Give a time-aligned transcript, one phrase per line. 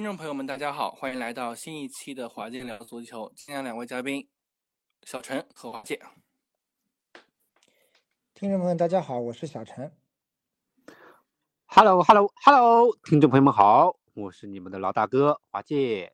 [0.00, 3.30] 听众朋友们，大家好，欢迎来到新一期的华健聊足球。
[3.36, 4.26] 今天两位嘉宾，
[5.02, 6.00] 小陈和华健。
[8.32, 9.94] 听众朋友，大家好，我是小陈。
[11.66, 16.10] Hello，Hello，Hello，听众朋友们好，我是你们的老大哥华健。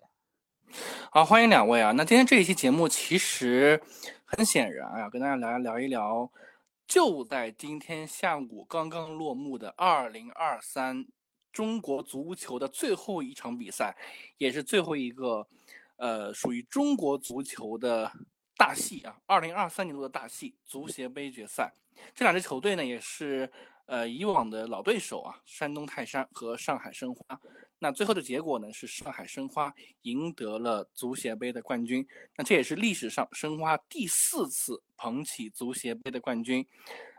[1.13, 1.93] 好，欢迎两位啊。
[1.93, 3.81] 那今天这一期节目，其实
[4.25, 6.29] 很显然啊，跟大家来聊一聊，
[6.89, 11.07] 就在今天下午刚刚落幕的二零二三。
[11.57, 13.97] 中国足球的最后一场比赛，
[14.37, 15.49] 也是最后一个，
[15.97, 18.13] 呃，属于中国足球的
[18.59, 19.17] 大戏啊！
[19.25, 21.73] 二零二三年度的大戏——足协杯决赛。
[22.15, 23.51] 这两支球队呢，也是
[23.87, 27.41] 呃以往的老对手啊，山东泰山和上海申花。
[27.79, 32.07] 那最后的结果呢，是上海申花赢得了足协杯的冠军。
[32.37, 36.67] 那这也是历史上申花第四次捧起足协杯的冠军。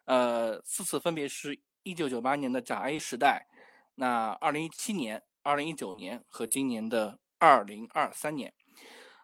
[0.05, 3.47] 呃，四次分别是一九九八年的甲 A 时代。
[3.99, 8.53] 那二零一七年、二零一九年和今年的二零二三年，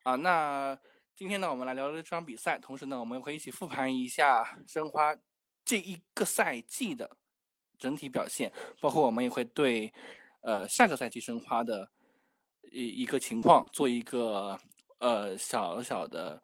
[0.01, 0.75] 啊，那
[1.15, 5.15] 今天呢，我们来聊聊这场比赛，同时呢，我们会一起复盘一下申花
[5.63, 7.17] 这一个赛季的
[7.77, 9.93] 整体表现，包括我们也会对
[10.41, 11.87] 呃下个赛季申花的
[12.71, 14.59] 一一个情况做一个
[14.97, 16.41] 呃小小的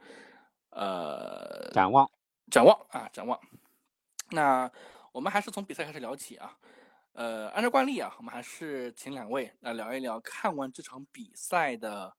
[0.70, 2.08] 呃展望，
[2.52, 3.40] 展望啊，展望。
[4.30, 4.72] 那
[5.12, 6.56] 我们还是从比赛开始聊起啊。
[7.20, 12.16] 呃，按照惯例啊，我们还是请两位来聊一聊看完这场比赛的，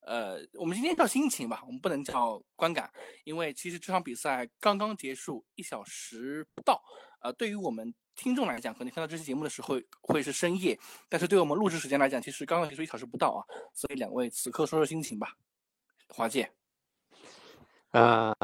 [0.00, 6.82] 呃，我们今天叫心情吧，我们不能叫观感，因为其实这场比赛刚刚结束一小时不到，
[7.20, 10.76] 呃，对于我们听众来讲，可能看到这期节目的时候会是深夜，
[11.08, 15.36] 但是对我们录制时间来讲，其实刚刚结束一小时不到啊，所以两位此刻说说心情吧，
[16.08, 16.50] 华姐。
[17.92, 18.34] 呃，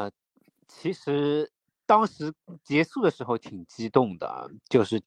[0.69, 1.51] 其实
[1.85, 5.03] 当时结束的时候挺激动的，就是。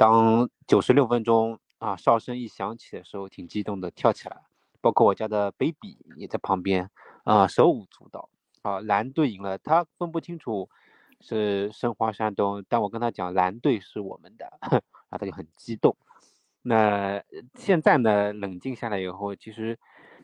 [0.00, 4.40] 当九十六分钟啊哨声一响起的时候，挺激动的，跳起来。
[4.80, 6.88] 包括我家的 baby 也在旁边
[7.24, 8.30] 啊，手舞足蹈
[8.62, 8.80] 啊。
[8.80, 10.70] 蓝队赢了，他分不清楚
[11.20, 14.80] 是申花、山东，但我跟他讲蓝队是我们的， 然
[15.10, 15.94] 后他就很激动。
[16.62, 17.22] 那
[17.56, 19.78] 现在呢，冷静下来以后，其实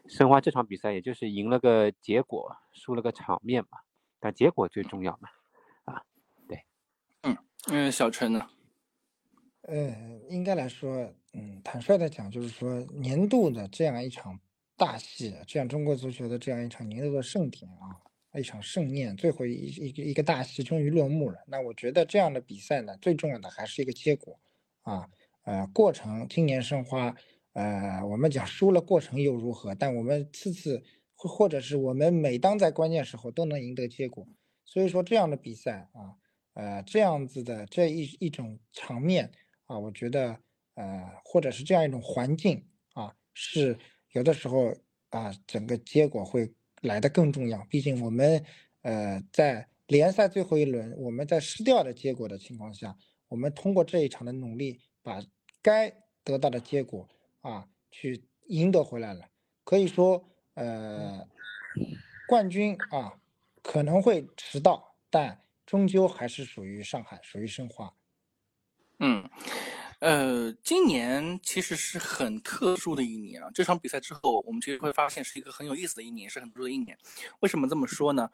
[0.07, 3.81] 申花这场比赛也就是赢了个结果，输了个场面嘛。
[4.21, 5.29] 但结果最重要嘛，
[5.85, 6.03] 啊，
[6.49, 6.65] 对，
[7.25, 7.37] 嗯
[7.69, 8.49] 嗯，小陈呢？
[9.69, 14.39] 呃，应该来说，嗯，坦率的讲，就是说年度的这样一场
[14.77, 17.99] 大戏，这样中国足球的这样一场年度的盛典啊，
[18.39, 21.39] 一场盛宴，最后一一个一个大戏终于落幕了。
[21.49, 24.39] 那我觉得这样的比赛呢，最重要的还是一个结果
[24.83, 25.11] 啊，
[25.43, 27.13] 呃，过程，今年申花，
[27.55, 29.75] 呃，我们讲输了过程又如何？
[29.75, 30.81] 但我们次次
[31.17, 34.25] 或或者是我们每当在关键时候都能赢得结果。
[34.65, 36.15] 所以说这样的比赛啊，
[36.55, 39.33] 呃，这样子的这一一种场面。
[39.67, 40.39] 啊，我觉得，
[40.75, 43.77] 呃，或者是这样一种环境啊，是
[44.13, 44.75] 有的时候
[45.11, 47.65] 啊，整个结果会来的更重要。
[47.71, 48.45] 毕竟我们，
[48.83, 52.97] 呃，在联赛最后一轮，我们在失掉的结果的情况下，
[53.29, 55.21] 我们通过这一场的努力，把
[55.63, 57.09] 该得到的结果
[57.41, 59.29] 啊，去赢得回来了。
[59.65, 61.29] 可以说，呃，
[62.29, 63.21] 冠军啊，
[63.63, 67.93] 可能会迟到，但终究还是属于上海，属于申花。
[68.99, 69.29] 嗯，
[69.99, 73.51] 呃，今年其实是很特殊的一年啊。
[73.53, 76.97] 这场比赛之后，我们其实会发现是一个很有意思的一年，是很特殊的一年。
[77.41, 78.31] 为什么这么说呢？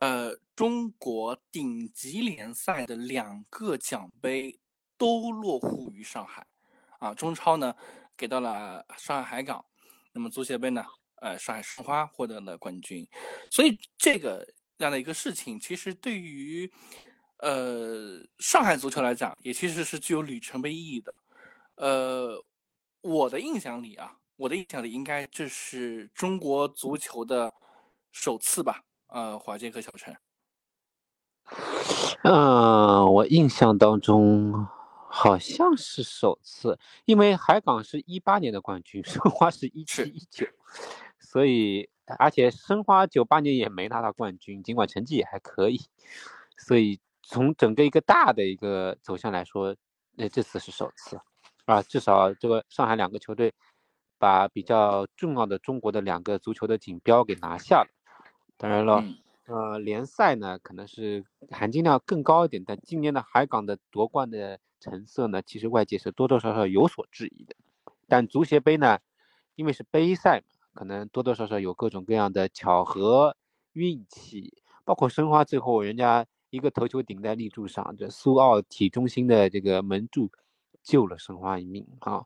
[0.00, 4.60] 呃，中国顶级联赛的两个奖杯
[4.96, 6.46] 都落户于上海，
[7.00, 7.74] 啊，中超呢
[8.16, 9.64] 给到了上海海港，
[10.12, 10.84] 那么足协杯呢，
[11.16, 13.04] 呃，上海申花获得了冠军。
[13.50, 14.46] 所以这个
[14.78, 16.72] 这样的一个事情，其实对于。
[17.38, 21.14] 呃，上海足球来讲，也其实是具有里程碑意义的。
[21.74, 22.42] 呃，
[23.02, 27.52] 我的印象里啊，我的印象里应该这是中国足球的
[28.10, 28.82] 首次吧？
[29.08, 30.16] 呃，华健和小陈。
[32.22, 34.66] 嗯，我印象当中
[35.10, 40.46] 好像是首次，因为海港是一八年的冠军，申花是一七一九，
[41.20, 45.82] 所以而且申花九八年也没拿到冠军，尽管成绩也还可以，
[46.56, 46.98] 所以。
[47.28, 49.74] 从整个一个大的一个走向来说，
[50.12, 51.18] 那这次是首次，
[51.64, 53.52] 啊，至少这个上海两个球队
[54.16, 57.88] 把比较重要的中国的两个足球的锦标给拿下了。
[58.56, 59.02] 当然了，
[59.46, 67.56] 呃，联赛呢可能是含金量更高一点，但今年的海港的夺冠的成色呢，其实外界是多多少少有所质疑的。
[68.06, 69.00] 但足协杯呢，
[69.56, 73.36] 因为是杯赛嘛，可能多多少少有各种各样的巧合、
[73.72, 76.24] 运气，包括申花最后人家。
[76.50, 80.30] 一个头球顶在立柱上，这苏奥体中心的这个门柱
[80.82, 82.24] 救了申花一命啊！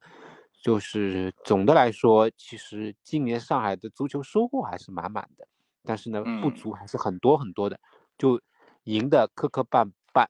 [0.63, 5.49] 就是总的来说，其实今年上海的足球收获还是满满的，
[5.85, 7.81] 但是呢，不足还是很多很多的，
[8.19, 8.39] 就
[8.85, 10.27] 赢的磕磕绊绊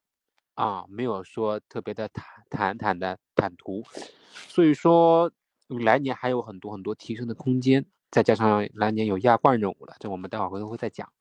[0.54, 3.82] 啊，没有说特别的坦坦坦的坦途，
[4.32, 5.32] 所以说
[5.66, 11.12] 来年还有很多很多提升的空间，再加上来年有亚冠任务了，这我们待会儿回头会再讲，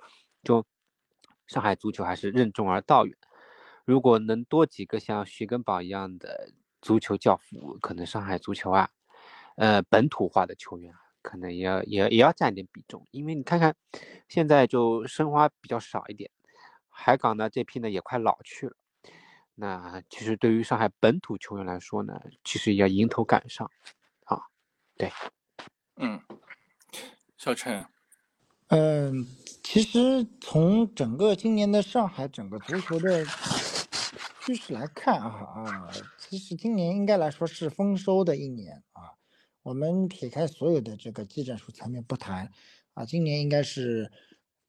[0.43, 0.63] 就
[1.49, 3.17] 上海足球还是任重而道远，
[3.83, 8.89] 如果能多几个像徐根宝一样的足球教父，可能上海足球啊。
[9.55, 13.75] 呃，本土化的球员可能也要也也要占点比重，因为你看看，
[14.29, 16.31] 现在就申花比较少一点，
[16.87, 18.75] 海港呢这批呢也快老去了，
[19.55, 23.69] 那其实对于上海本土球员来说呢，其实也要迎头赶上，
[24.23, 24.43] 啊，
[24.95, 25.11] 对，
[25.97, 26.21] 嗯，
[27.35, 27.85] 小陈，
[28.69, 29.25] 嗯，
[29.63, 33.25] 其实从整个今年的上海整个足球的
[34.45, 39.17] 趋势来看啊啊，其实今年应该来说是丰收的一年啊。
[39.63, 42.51] 我们撇开所有的这个技战术层面不谈，
[42.93, 44.11] 啊，今年应该是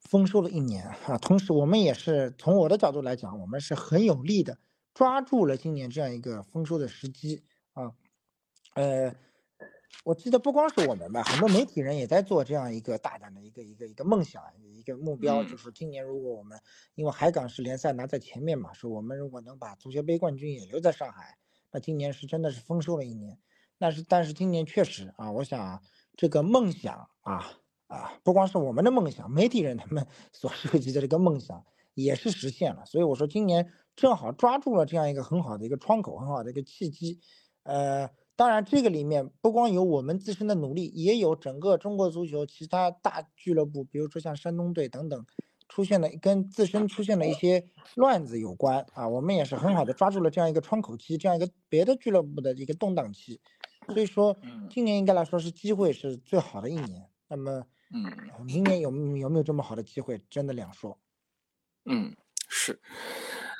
[0.00, 1.19] 丰收的一年啊。
[1.19, 4.58] 同时，我们也是从我的角度来讲，我们是很有力的
[4.94, 7.43] 抓住了今年这样一个丰收的时机
[7.75, 7.93] 啊。
[8.75, 9.14] 呃，
[10.05, 16.59] 我记得不光是我们吧，很多媒体人也在做这样一个大胆的一个一个一个梦想，一个目标，就是今年如果我们
[16.95, 21.37] 因为海港是联赛拿在前面嘛，说我们如果能把足协杯冠军也留在上海，
[21.71, 23.39] 那今年是真的是丰收了一年。
[23.79, 25.83] 但是，但是今年确实啊，我想
[26.17, 27.53] 这个梦想啊
[27.87, 31.65] 啊，不光是我们的梦想，媒体人他们 所涉及的这个梦想
[31.95, 32.85] 也是实现了。
[32.87, 37.21] 所以我说，今年正好抓住了这样一个很好的一个窗口，很好的一个契机。
[37.63, 38.11] 呃，
[38.41, 45.27] 当然这个里面不光有我们自身的努力，也有整个中国足球其他大俱乐部，比如说像山东队等等。
[45.69, 47.65] 出现了跟自身出现了一些
[47.97, 53.41] 乱子有关啊，我们也是很好的抓住了这样一个窗口期，这样一个别的俱乐部的一个动荡期，
[53.87, 54.37] 所以说
[54.71, 57.09] 今年应该来说是机会是最好的一年。
[57.29, 57.65] 那么，
[57.95, 58.05] 嗯，
[58.45, 60.99] 明年有有没有这么好的机会，真的两说。
[61.85, 62.17] 嗯，
[62.49, 62.81] 是。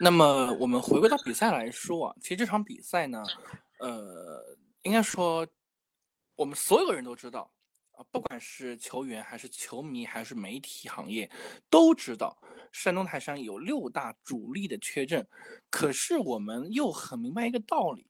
[0.01, 3.23] 那么我们回归到比赛来说啊，其实这场比赛呢，
[3.79, 4.43] 呃，
[4.83, 5.47] 应该说
[6.37, 7.53] 我们所有人都知道
[7.93, 8.05] 啊。
[8.11, 11.31] 不管是球员还是球迷还是媒体行业，
[11.69, 12.37] 都知道
[12.73, 15.27] 山东泰山有六大主力的缺阵，
[15.69, 18.07] 可是我们又很明白一个道理，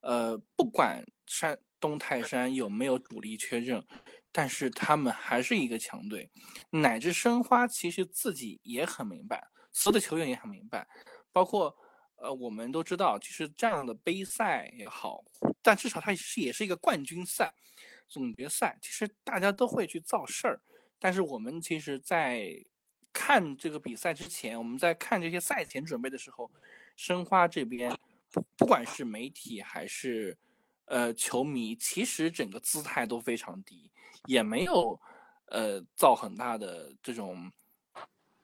[0.00, 3.84] 呃，不管山东泰山有没有主力缺阵，
[4.30, 6.30] 但是他们还是一个强队，
[6.70, 10.86] 乃至申花其实自己也很明白，所有的球员也很明白，
[11.32, 11.74] 包括
[12.22, 15.24] 呃，我们都知道，其实这样的杯赛也好，
[15.60, 17.52] 但至少它是也是一个冠军赛。
[18.08, 20.60] 总决赛其实大家都会去造事儿，
[20.98, 22.54] 但是我们其实，在
[23.12, 26.48] 看这个比赛之前，我们在看这些赛前准备的时候，
[26.94, 27.90] 申花这边
[28.30, 30.36] 不不管是媒体还是
[30.84, 33.90] 呃球迷，其实整个姿态都非常低，
[34.26, 35.00] 也没有
[35.46, 37.50] 呃造很大的这种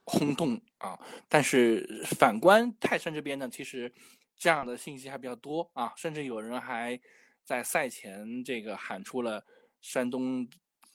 [0.09, 0.99] 轰动啊。
[1.27, 3.93] 但是反观泰山这边呢，其实
[4.35, 6.99] 这样的信息还比较多啊，甚至有人还
[7.43, 9.45] 在赛前这个喊出了。
[9.81, 10.45] 山东，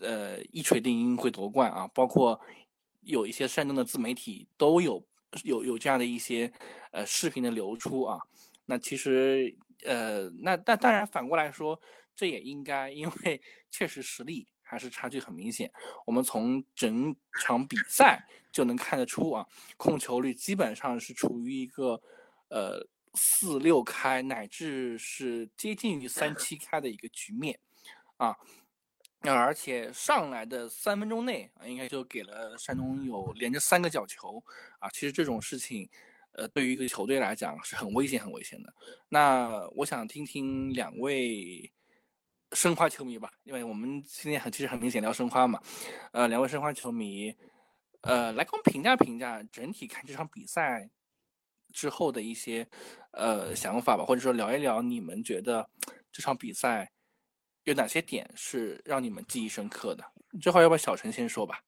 [0.00, 1.88] 呃，一锤定音会夺冠啊！
[1.94, 2.38] 包括
[3.00, 5.02] 有一些山东的自媒体都有
[5.42, 6.52] 有有这样的一些
[6.92, 8.18] 呃视频的流出啊。
[8.66, 11.80] 那其实呃，那但当然反过来说，
[12.14, 15.70] 这也应该，因为确实实力还是差距很明显。
[16.04, 22.00] 我们从整场比赛就能看得出啊，控球率基本上是处于一个
[22.48, 27.58] 呃四六开乃至是接近于三七开的一个局面
[28.16, 28.36] 啊。
[29.20, 34.42] 那而且上来的三分钟内啊，应该就给了山东有连着三个角球
[34.78, 34.90] 啊。
[34.90, 35.88] 其实这种事情，
[36.32, 38.74] 呃，对于一个球队来讲是很危险、很危险的。
[39.08, 41.72] 那我想听听两位
[42.54, 45.60] 申花球迷吧，因为我们今天很其实很明显聊申花嘛。
[46.12, 47.34] 呃，两位申花球迷，
[48.00, 50.88] 呃，来给我们评价评价整体看这场比赛
[51.72, 52.66] 之后的一些
[53.10, 55.68] 呃想法吧，或者说聊一聊你们觉得
[56.10, 56.90] 这场比赛。
[57.64, 60.04] 有哪些点是让你们记忆深刻的？
[60.38, 61.62] 这话要不要小陈先说吧？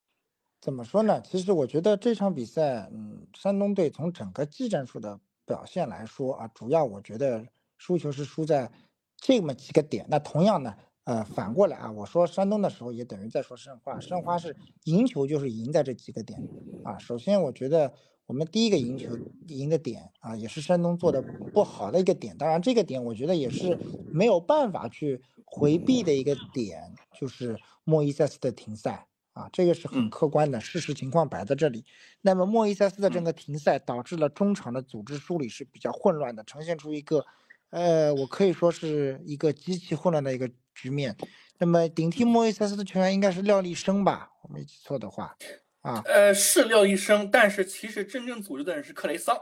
[0.60, 1.22] 怎么说呢？
[1.22, 7.42] 其实我觉得这场比赛，嗯，山东队从整个技战术的表现来说啊，主要我觉得
[7.78, 8.70] 输球是输在
[9.16, 10.06] 这么几个点。
[10.08, 16.40] 那同样呢，呃，反过来啊，我说山东的时候也等于在说申花，申花是赢球就是赢在这几个点
[16.84, 16.98] 啊。
[16.98, 17.92] 首先，我觉得。
[18.28, 21.22] 我们第一个赢球赢的点啊，也是山东做的
[21.54, 22.36] 不好的一个点。
[22.36, 23.78] 当然，这个点我觉得也是
[24.12, 31.84] 没有办法去回避的一个点，就是莫伊塞斯的停赛啊，这个是很客观的事实情况摆在这里。
[32.20, 37.24] 那么莫伊塞斯的这个停赛导致了中场的组织梳理是比较混乱的，呈现出一个，
[37.76, 41.14] 呃，我可以说是一个极其混乱的一个局面。
[41.58, 44.30] 那么顶替莫伊塞斯的球员应该是廖立生吧？
[44.42, 45.36] 我没记错的话，
[45.82, 49.36] 啊，呃，是廖立生，但是其实真正组织的人是克雷桑。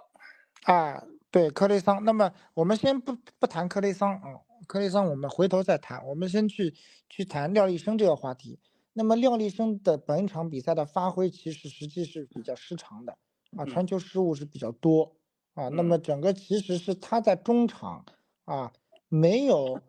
[0.64, 1.00] 啊，
[1.31, 2.05] 对，克雷桑。
[2.05, 6.05] 那么我们先不不谈克雷桑啊，克雷桑我们回头再谈。
[6.05, 6.75] 我们先去
[7.09, 8.59] 去谈廖立生这个话题。
[8.95, 13.17] 那么廖立生的本场比赛的发挥其实实际是比较失常的
[13.57, 15.14] 啊，传球失误是比较多
[15.55, 15.69] 啊。
[15.69, 18.05] 那么整个其实是他在中场
[18.45, 18.73] 啊
[19.09, 19.81] 没有。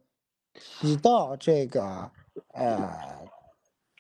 [0.58, 2.10] 起到这个
[2.54, 3.28] 呃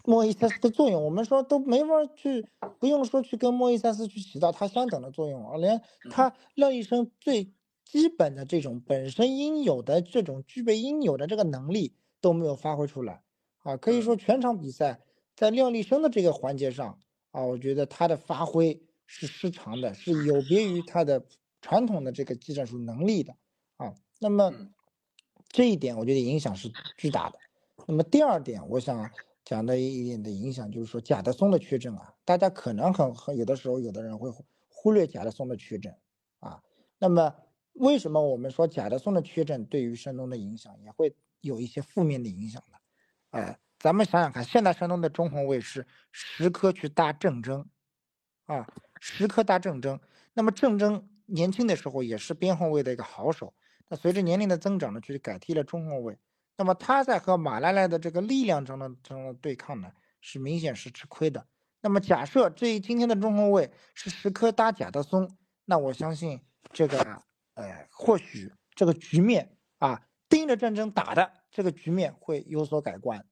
[0.05, 2.47] 莫伊塞斯的作用，我们说都没法去，
[2.79, 7.51] 不用说去跟莫伊塞斯去起到他相等的作用啊，连他廖医生最
[7.83, 13.21] 基本的这种本身应有的这种具备应有的这个能力都没有发挥出来。
[13.63, 15.01] 啊，可以说全场比赛
[15.35, 16.97] 在廖立生的这个环节上
[17.31, 21.25] 啊，我觉得他的发挥是失常的，是有别于他的
[21.61, 23.37] 传统的这个技战术能力的啊，
[24.19, 24.53] 那么。
[25.49, 27.39] 这一点我觉得影响是巨大的。
[27.87, 29.09] 那么第二点，我想
[29.45, 34.29] 讲的一点的影响就是说贾德松的缺阵啊，大家可能很很有的时候有的人会
[34.67, 35.95] 忽略贾德松的缺阵
[36.39, 36.61] 啊。
[36.99, 37.33] 那么
[37.71, 42.77] 为什么我们说贾德松的缺阵对于山东的影响也会有一些负面的影响呢？
[43.29, 47.63] 哎，咱们想想看，现在山东的中后卫是时刻去搭郑铮
[48.47, 48.67] 啊，
[48.99, 49.97] 时刻搭郑铮。
[50.33, 53.53] 那么郑铮年轻的时候也是边后卫的一个好手。
[53.87, 56.17] 那随着年龄的增长呢，去改替了中后卫。
[56.57, 61.45] 那么他在和马来莱的这个力量中的中的对抗呢，是明显是吃亏的。
[61.81, 65.29] 那么假设这今天的中后卫是十颗搭贾德松，
[65.65, 67.21] 那我相信这个
[67.53, 73.23] 呃，或许这个局面啊，盯着战争打的这个局面会有所改观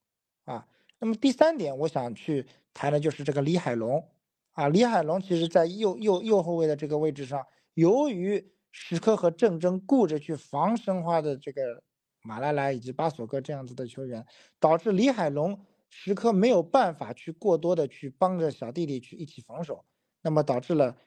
[0.46, 0.68] 啊。
[1.00, 4.08] 那么第三点，我想去谈的就是这个李海龙
[4.52, 7.44] 啊，李海龙其实在右右右后卫的这个位置上，
[7.74, 11.84] 由于时刻和郑铮顾着去防申花的这个
[12.24, 14.26] 马拉莱以及巴索戈这样子的球员，
[14.60, 19.86] 导致李海龙时刻没有办法去过多的去帮着小弟弟去一起防守，
[20.24, 20.98] 那么导致了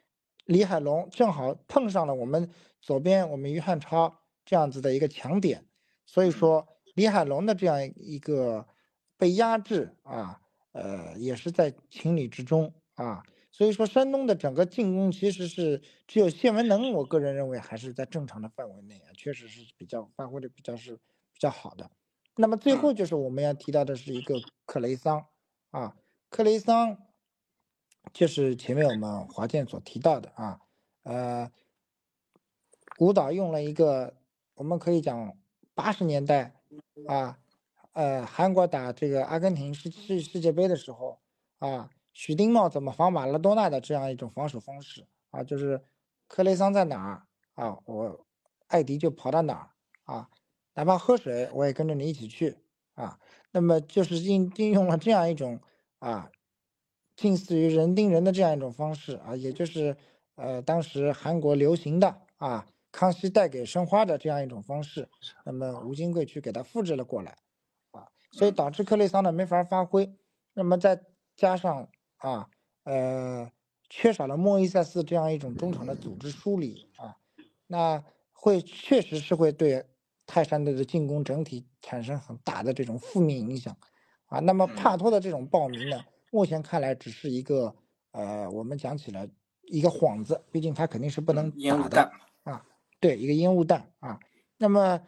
[0.45, 5.65] 李海龙正好碰上了我们左边我们于汉超这样子的一个强点，
[6.05, 8.65] 所以说李海龙的这样一个
[9.17, 10.39] 被压制啊，
[10.71, 13.21] 呃，也是在情理之中啊。
[13.57, 21.89] 所以说，山东的整个进攻其实是只有谢文能，我个人认为还是在正常的范围内啊，确实是比较发挥的比较是比较好的。
[22.35, 24.35] 那么最后就是我们要提到的是一个
[24.67, 25.25] 克雷桑
[25.71, 25.97] 啊，
[26.29, 26.99] 克雷桑
[28.13, 30.59] 就是前面我们华健所提到的啊，
[31.01, 31.51] 呃，
[32.99, 34.17] 舞蹈用了一个
[34.53, 35.35] 我们可以讲
[35.73, 36.53] 八十年代
[37.07, 37.39] 啊，
[37.93, 41.19] 呃，韩国打这个阿根廷世世世界杯的时候
[41.57, 41.89] 啊。
[42.17, 45.43] 许丁茂怎么防马拉多纳的这样一种防守方式啊？
[45.43, 45.79] 就是
[46.27, 48.25] 克雷桑在哪儿啊，我
[48.69, 49.69] 艾迪就跑到哪儿
[50.11, 50.27] 啊，
[50.73, 52.57] 哪怕喝水我也跟着你一起去
[52.95, 53.19] 啊。
[53.51, 55.59] 那么就是应应用了这样一种
[55.99, 56.31] 啊，
[57.15, 59.95] 近似于人盯人的这样一种方式啊，也就是
[60.33, 65.07] 呃当时韩国流行的啊，康熙带给申花的这样一种方式。
[65.45, 67.37] 那么吴金贵去给他复制了过来
[67.91, 70.11] 啊，所以导致克雷桑呢没法发挥。
[70.55, 70.99] 那么再
[71.35, 71.87] 加上。
[72.17, 72.49] 啊，
[72.83, 73.51] 呃，
[73.89, 77.17] 缺少了莫伊塞斯这样一种中场的组织梳理啊，
[77.67, 79.85] 那会确实是会对
[80.25, 83.75] 泰山队的进攻整体产生很大的这种负面影响
[84.25, 84.39] 啊。
[84.39, 87.75] 那么帕托的这种报名呢，目前看来只是一个
[88.11, 89.29] 呃，我们讲起来
[89.63, 92.11] 一个幌子，毕竟他肯定是不能打的
[92.43, 92.65] 啊。
[92.99, 94.19] 对，一个烟雾弹啊。
[94.57, 94.99] 那么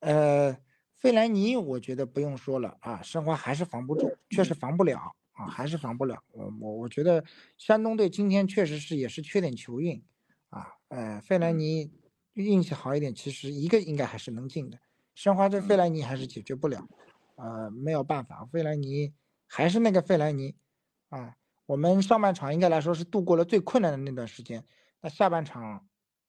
[0.00, 0.56] 呃，
[0.96, 5.14] 费莱尼我觉得不用说了啊，申花还是防不住，确实防不了。
[5.34, 6.22] 啊，还是防不了。
[6.30, 7.24] 我我我觉得
[7.58, 10.00] 山东队今天确实是也是缺点球运，
[10.48, 11.90] 啊，呃，费莱尼
[12.34, 14.78] 运气好一点，其实一个应该还是能进的。
[15.14, 16.86] 申花这费莱尼还是解决不了，
[17.34, 19.12] 呃，没有办法，费莱尼
[19.46, 20.54] 还是那个费莱尼，
[21.08, 21.36] 啊，
[21.66, 24.64] 我们上半场应该来说是度过了最困难的那段时间。
[25.00, 25.84] 那下半场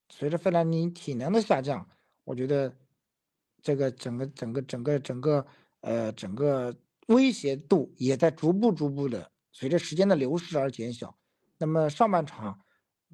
[0.09, 1.88] 随着费莱尼体能的下降，
[2.24, 2.75] 我觉得
[3.62, 5.45] 这个整个整个整个整个
[5.81, 6.75] 呃整个。
[7.07, 11.15] 威胁度也在逐步逐步的随着时间的流逝而减小。
[11.57, 12.59] 那么上半场，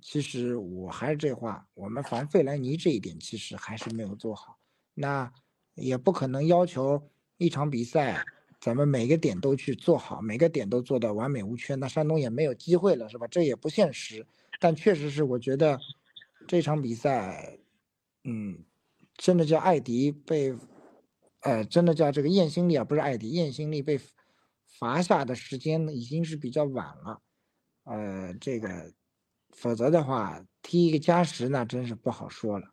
[0.01, 4.57] 其实我还是这话，我们防费莱尼这一点其实还是没有做好。
[4.93, 5.31] 那
[5.75, 7.01] 也不可能要求
[7.37, 8.23] 一场比赛
[8.59, 11.75] 咱们每个点都去做好，每个点都做到完美无缺。
[11.75, 13.27] 那山东也没有机会了，是吧？
[13.27, 14.25] 这也不现实。
[14.59, 15.79] 但确实是我觉得
[16.47, 17.57] 这场比赛，
[18.23, 18.63] 嗯，
[19.17, 20.55] 真的叫艾迪被。
[21.41, 23.99] 呃，真的叫这个燕兴利啊，不是艾迪，燕兴利被
[24.79, 27.21] 罚下的时间呢已经是比较晚了，
[27.83, 28.93] 呃，这个，
[29.49, 32.67] 否则的话踢一个加时那真是不好说了。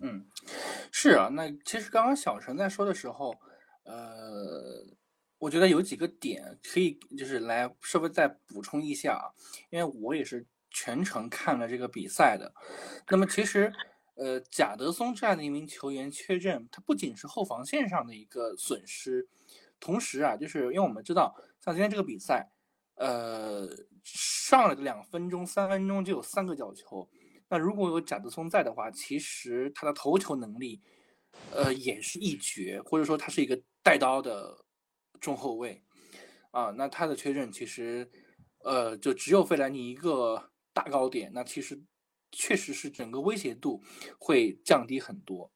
[0.00, 0.26] 嗯，
[0.92, 3.34] 是啊，那其实刚刚小陈在说的时候，
[3.84, 4.84] 呃，
[5.38, 9.32] 我觉得有几个点可以就是来稍微再补充一下啊，
[9.70, 12.52] 因为我也是全程看了这个比赛的。
[13.08, 13.72] 那么其实，
[14.16, 19.28] 呃，贾德松这样的一名球员缺阵，他不仅是后防线上的一个损失，
[19.80, 22.48] 同时啊，就是因为我们知道，像今天这个比赛，
[22.94, 23.68] 呃，
[24.04, 27.08] 上了两分钟、三分钟就有三个角球。
[27.48, 30.80] 那如果有贾德松在的话，其实他的头球能力，
[31.50, 34.64] 呃，也是一绝，或者说他是一个带刀的
[35.20, 35.82] 中后卫，
[36.52, 38.08] 啊，那他的缺阵其实，
[38.60, 41.80] 呃，就只有费兰尼一个大高点，那其实
[42.34, 43.82] 确实是整个威胁度
[44.18, 45.50] 会降低很多。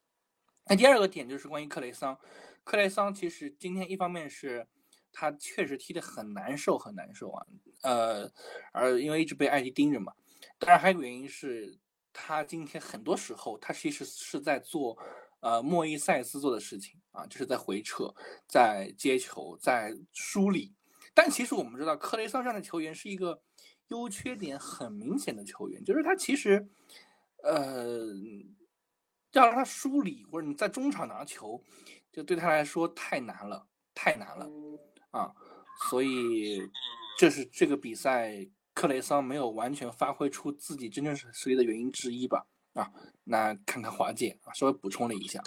[0.66, 2.18] 那第二个点就是关于克雷桑，
[2.64, 4.66] 克雷桑其实今天一方面是
[5.12, 7.46] 他确实踢得很难受，很难受啊，
[7.82, 8.30] 呃，
[8.72, 10.12] 而因为一直被艾迪盯着嘛。
[10.58, 11.78] 当然，还有个原因是，
[12.12, 14.96] 他今天很多时候他其实是在做，
[15.40, 18.14] 呃，莫伊塞斯做的事情啊，就是在回撤、
[18.46, 20.74] 在接球、在梳理。
[21.14, 23.40] 但其实我们知道，克雷桑这样的球员是一个
[23.88, 26.68] 优缺点很明显的球员，就是他其实，
[27.42, 28.06] 呃，
[29.32, 31.62] 要让他梳理或者你在中场拿球，
[32.12, 34.48] 就对他来说太难了，太难了
[35.10, 35.34] 啊！
[35.90, 36.60] 所以
[37.18, 38.48] 这是这个比赛。
[38.74, 42.46] 克雷桑没有完全发挥出自己真正实力的原因之一吧？
[42.74, 42.88] 啊，
[43.24, 45.42] 那看看华姐啊，稍微补充了一下。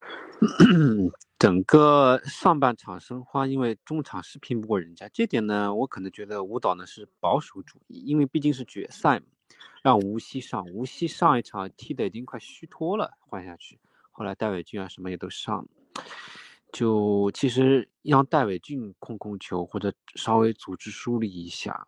[1.38, 9.26] 整个上半场申花因为中场是拼不过人家，这点呢，我可能觉得舞蹈呢是保守主义，因为毕竟是决赛嘛，
[9.82, 13.78] 让吴曦上，吴曦上一场踢的已经快虚脱了，换下去，
[14.10, 15.66] 后来戴伟俊啊什么也都上，
[16.72, 21.86] 就其实让戴伟俊控控球或者稍微组织梳理一下。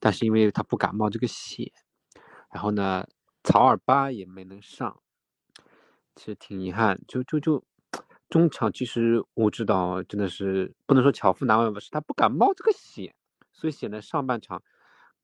[0.00, 1.72] 但是因为他不感冒这个险，
[2.52, 3.04] 然后呢，
[3.42, 5.00] 曹尔巴也没能上，
[6.18, 7.00] 其实挺遗憾。
[7.06, 7.62] 就就就
[8.28, 13.14] 中场，其实我知道真的是不能说巧妇难为吧，是他不敢冒这个险，
[13.52, 14.60] 所以显得上半场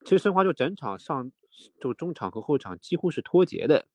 [0.05, 1.33] 其实申花就整场上
[1.81, 3.87] 就中场和后场几乎是脱节的，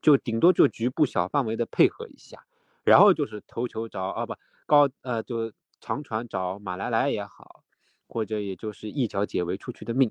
[0.00, 2.44] 就顶多就局部小范围的配合一下，
[2.82, 4.34] 然后就是头球找啊不
[4.64, 7.62] 高呃就长传找马来来也好。
[8.10, 10.10] 或者也就是一脚解围出去的命，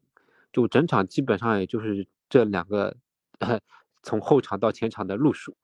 [0.53, 2.95] 就整场基本上也就是这两个，
[4.03, 5.57] 从后场到前场的路数。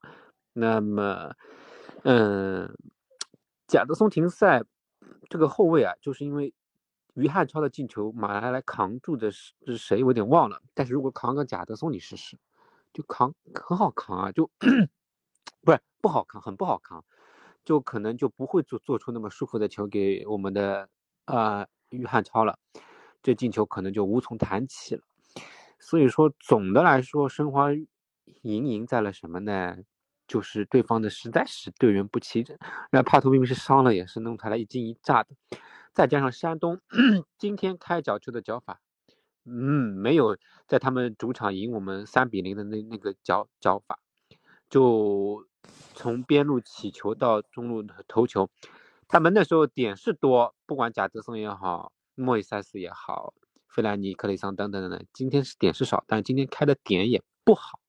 [0.53, 1.33] 那么，
[2.03, 2.73] 嗯，
[3.67, 4.63] 贾德松停赛
[5.29, 6.53] 这个后卫啊，就是因为
[7.15, 10.03] 于汉超的进球，马来来扛住的是是谁？
[10.03, 10.61] 我有点忘了。
[10.73, 12.37] 但是如果扛个贾德松，你试试，
[12.93, 14.49] 就扛很好扛啊，就
[15.61, 17.03] 不是不好扛，很不好扛，
[17.65, 20.89] 就可能就不会做做出那么舒服的球给我们的
[21.25, 21.67] 啊。
[21.89, 22.57] 于汉超了，
[23.21, 25.03] 这进球可能就无从谈起了。
[25.77, 29.77] 所以说，总的来说，申花赢赢在了什么呢？
[30.33, 32.57] 就是对方的实在是队员不齐整。
[32.91, 35.29] 那帕图明明是伤了，也是弄出来一惊一乍的。
[35.93, 36.81] 再加上山东
[37.37, 38.81] 今天开角球的脚法，
[39.45, 43.99] 嗯，没有在他们主场赢我们三比零的那那个脚脚法，
[44.71, 45.45] 就
[45.93, 48.49] 从边路起球到中路头球。
[49.07, 53.35] 他们那时候点是多，不管贾德松也好，莫伊塞斯也好，
[53.67, 57.79] 费兰尼、克雷桑等等等等，今天是点是少，但是今天开的点也不好，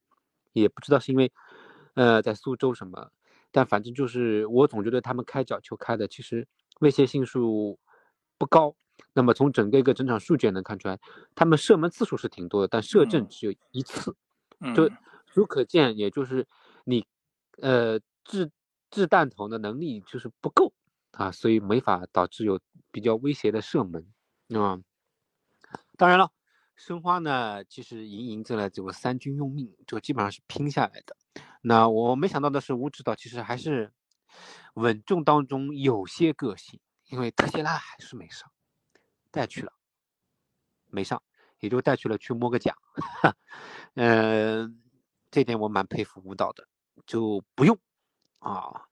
[0.53, 1.33] 也不知道是因为，
[1.95, 3.11] 呃，在苏州什么，
[3.51, 6.47] 但反正就是我总觉得他们开角球开的其实
[6.81, 7.79] 威胁性数
[8.39, 8.77] 不高。
[9.13, 10.99] 那么从整个一个整场数据也能看出来，
[11.35, 14.15] 他们射门次数是挺多的，但射正只有一次，
[14.75, 14.89] 就
[15.27, 16.47] 足可见，也就是
[16.85, 17.05] 你，
[17.61, 18.51] 呃，掷
[18.91, 20.73] 掷弹头的能力就是不够。
[21.13, 22.59] 啊，所以没法导致有
[22.91, 24.05] 比较威胁的射门，
[24.61, 24.81] 啊，
[25.97, 26.33] 当然了，
[26.75, 31.17] 申花呢，其实赢赢在了这个三军用命，就基本上是拼下来的。
[31.67, 33.91] 那我没想到的是，吴指导其实还是
[34.75, 38.53] 稳重当中有些个性，因为特谢拉还是没上，
[39.31, 39.73] 带去了，
[40.91, 41.23] 没上，
[41.61, 42.77] 也就带去了去摸个奖，
[43.95, 44.83] 嗯，
[45.33, 46.69] 这点我蛮佩服吴导的，
[47.07, 47.79] 就不用
[48.41, 48.85] 啊。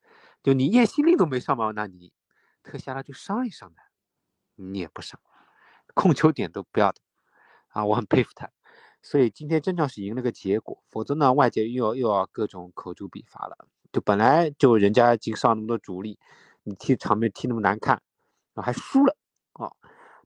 [0.42, 2.10] 就你叶希令都没上嘛，那你
[2.62, 3.82] 特夏拉就上一上的，
[4.54, 5.20] 你也不上，
[5.92, 7.02] 控球点都不要的
[7.68, 8.50] 啊，我很佩服他。
[9.02, 13.56] 所以今天真正是赢了个结果，否则呢，外界又要又要各种口诛笔伐了。
[13.92, 16.18] 就本来就人家已经上那么多主力，
[16.62, 18.00] 你踢场面踢那么难看，
[18.54, 19.16] 啊还输了
[19.54, 19.70] 啊，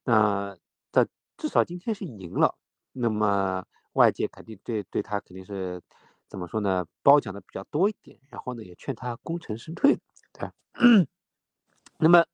[0.04, 0.56] 那
[0.92, 2.54] 这至少今天是赢了，
[2.92, 5.82] 那么外界肯定对对他肯定是。
[6.28, 6.84] 怎么说呢？
[7.04, 9.96] 褒奖的比较多一点，然后呢，也劝他功成身退，
[10.32, 10.52] 对吧？
[12.00, 12.24] 那么，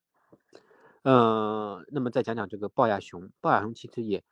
[1.02, 4.24] 嗯，那么再讲讲这个龅牙熊，龅牙熊其实也，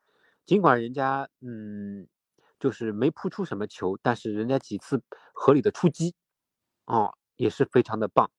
[0.47, 2.07] 尽管人家嗯，
[2.59, 6.15] 就是没扑出什么球，但是人家几次合理的出击，
[6.87, 8.31] 哦，也是非常的棒。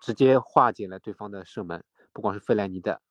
[0.00, 3.02] 直接化解了对方的射门，不光是费莱尼的，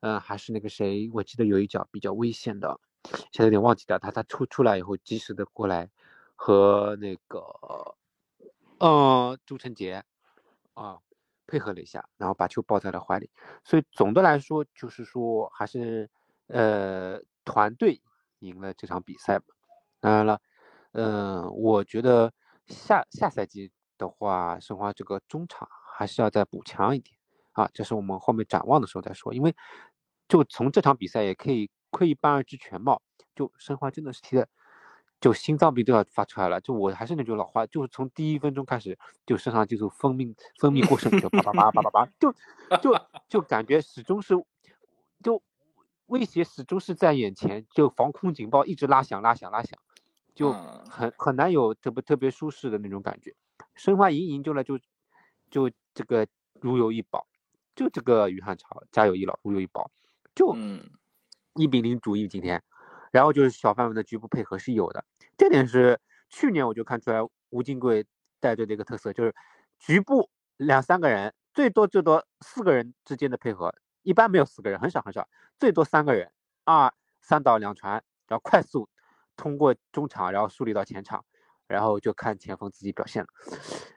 [0.00, 5.88] 嗯，还是那个谁，我记得有一脚比较危险的，现在有点忘记掉，他他出出来以后及时的过来
[6.34, 7.40] 和那个，
[8.80, 10.02] 嗯，朱晨杰
[10.74, 10.98] 啊
[11.46, 13.30] 配合了一下，然后把球抱在了怀里，
[13.62, 16.10] 所以总的来说就是说还是
[16.48, 18.00] 呃团队
[18.40, 19.40] 赢了这场比赛
[20.00, 20.40] 当然了，
[20.92, 22.32] 嗯，我觉得
[22.66, 23.72] 下下赛季。
[23.98, 27.18] 的话，申花这个中场还是要再补强一点
[27.50, 29.34] 啊，这是我们后面展望的时候再说。
[29.34, 29.52] 因为
[30.28, 33.02] 就从这场比赛也可以窥一斑而知全貌，
[33.34, 34.48] 就申花真的是踢的，
[35.20, 36.60] 就心脏病都要发出来了。
[36.60, 42.32] 就我还是那句老话，就是从第一分钟开始，就身上就是分泌分泌过剩，就叭叭叭叭叭叭，就
[42.80, 42.96] 就
[43.28, 44.36] 就感觉始终是
[45.24, 45.42] 就
[46.08, 49.78] 威胁始终是在眼前，就防空警报一直拉响拉响拉响，
[50.34, 53.34] 就很很难有特别特别舒适的那种感觉。
[53.74, 54.78] 申花赢赢就了，就
[55.50, 56.26] 就这个
[56.60, 57.26] 如有一宝，
[57.76, 59.90] 就这个于汉超家有一老如有一宝，
[60.34, 60.56] 就
[61.54, 62.62] 一比零主义今天，
[63.12, 65.04] 然后就是小范围的局部配合是有的，
[65.36, 67.18] 这点是去年我就看出来
[67.50, 68.06] 吴金贵
[68.40, 69.34] 带队的一个特色，就是
[69.78, 73.74] 局部两三个人，最多最多四个人之间的配合，
[74.08, 76.32] 一般没有四个人，很少很少，最多三个人，
[76.64, 78.88] 二三导两传，然后快速
[79.36, 81.24] 通过中场，然后梳理到前场。
[81.66, 83.28] 然后就看前锋自己表现了，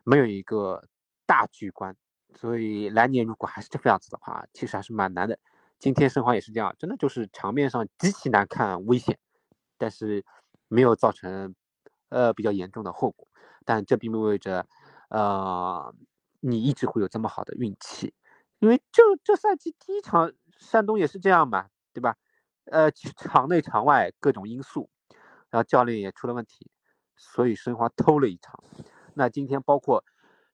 [0.03, 0.83] 没有一个
[1.25, 1.95] 大局观，
[2.35, 5.39] 所以来年如果还是这副样子的话，其实还是蛮难的。
[5.79, 9.17] 今天申花也是这样，真的就是场面上极其难看，危险，
[9.77, 10.25] 但是
[10.67, 11.55] 没有造成
[12.09, 13.25] 呃比较严重的后果。
[13.63, 14.67] 但这并不意味着
[15.07, 15.95] 呃
[16.41, 18.13] 你一直会有这么好的运气，
[18.61, 22.15] 因为就这赛季第一场山东也是这样嘛，对吧？
[22.65, 24.87] 呃，场内场外各种因素，
[25.49, 26.69] 然后教练也出了问题。
[27.17, 28.63] 所以申花偷了一场，
[29.15, 30.03] 那今天包括，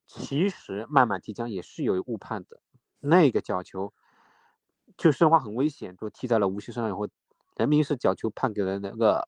[0.06, 2.62] 其实慢慢提江也是有误判的，
[3.00, 3.94] 那个角球，
[4.98, 7.08] 就申花很危险，就踢在了吴曦身上以后，
[7.58, 9.28] 人民是角球判给了那个，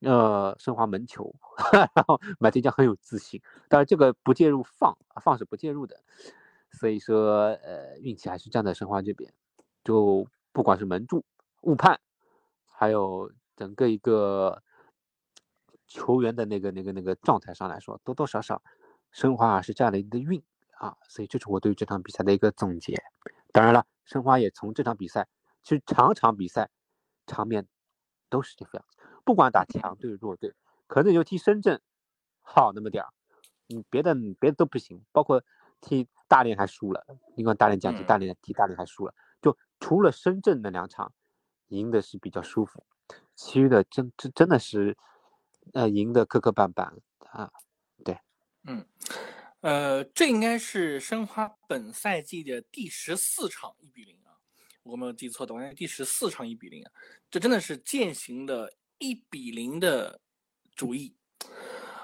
[0.00, 1.34] 呃，申花门球，
[1.94, 6.00] 然后马提江很有自信，但是这个不介入放，放是不介入的，
[6.78, 9.32] 所以说呃运气还是站在申花这边，
[9.82, 11.24] 就不管是门柱
[11.62, 12.00] 误判，
[12.66, 14.62] 还有整个一个。
[15.88, 18.60] 球员的那个、那个、那个状态上来说，多多少少，
[19.12, 20.42] 申花是占了一个运
[20.78, 23.00] 啊，所以这是我对这场比赛的一个总结。
[23.52, 25.28] 当然了，申花也从这场比赛，
[25.62, 26.68] 其实场场比赛
[27.24, 27.68] 场面
[28.28, 30.52] 都是这个样子，不管打强队弱队，
[30.88, 31.80] 可能就踢深圳
[32.42, 33.12] 好那么点儿，
[33.68, 35.44] 嗯，别的别的都不行，包括
[35.80, 37.04] 踢大连还输了，
[37.36, 41.12] 你看大连讲起大连踢大连还输了，就除了深圳那两场
[41.68, 42.84] 赢的是比较舒服，
[43.34, 44.96] 其余的真真真的是。
[45.72, 46.96] 呃，赢得磕磕绊绊
[47.32, 47.50] 啊，
[48.04, 48.16] 对，
[48.68, 48.86] 嗯，
[49.62, 54.38] 呃，这应该是申花本赛季的第十四场一比零啊，
[54.84, 56.92] 我没有记错的话，第十四场一比零啊，
[57.28, 60.20] 这真的是践行的一比零的
[60.76, 61.16] 主意。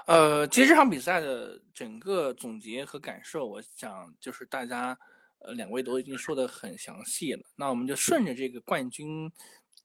[0.05, 4.97] 呃，其实这场比赛的整个总结和感受，我想就是大家
[5.39, 9.31] 呃两位都已经说的很详细了，那我们就顺着这个冠军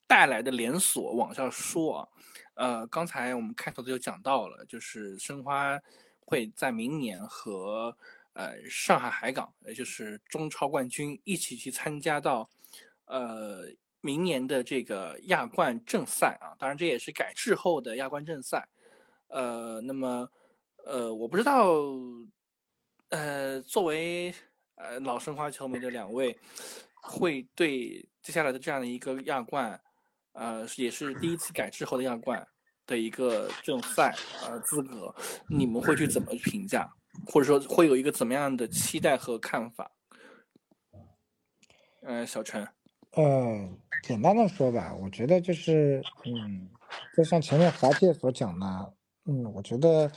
[0.08, 2.08] 带来的连锁往下说啊。
[2.54, 5.78] 呃，刚才我们开头就讲到了，就是申花
[6.24, 7.96] 会在明年和
[8.32, 12.50] 呃上海海港，也就是中超冠军一起去参加到
[13.04, 13.64] 呃
[14.00, 16.50] 明年的这个亚冠正赛啊。
[16.58, 18.68] 当然，这也是改制后的亚冠正赛。
[19.28, 20.28] 呃，那么
[20.84, 21.72] 呃，我不知道，
[23.10, 24.34] 呃，作为
[24.76, 26.38] 呃老申花球迷的两位，
[27.02, 29.80] 会对接下来的这样的一个亚冠。
[30.32, 32.46] 呃，也是第一次改制后的亚冠
[32.86, 34.14] 的一个正赛
[34.46, 35.12] 呃资格，
[35.48, 36.88] 你们会去怎么评价，
[37.26, 39.90] 或者说会有一个怎么样的期待和看法？
[42.02, 42.62] 嗯，小陈。
[43.12, 43.68] 呃，
[44.04, 46.70] 简单的说吧，我觉得就是，嗯，
[47.16, 48.94] 就像前面华界所讲的，
[49.30, 50.10] 嗯，我觉得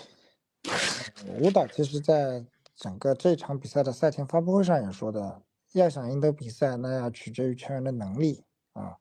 [1.40, 2.46] 舞蹈其实在
[2.78, 5.42] 整个这场比赛的赛前发布会上也说的，
[5.74, 8.96] 要想赢得比赛，那要取决于全员的能力啊。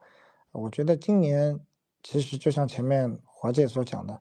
[0.51, 1.61] 我觉得今年
[2.03, 4.20] 其实就像前面华姐所讲的，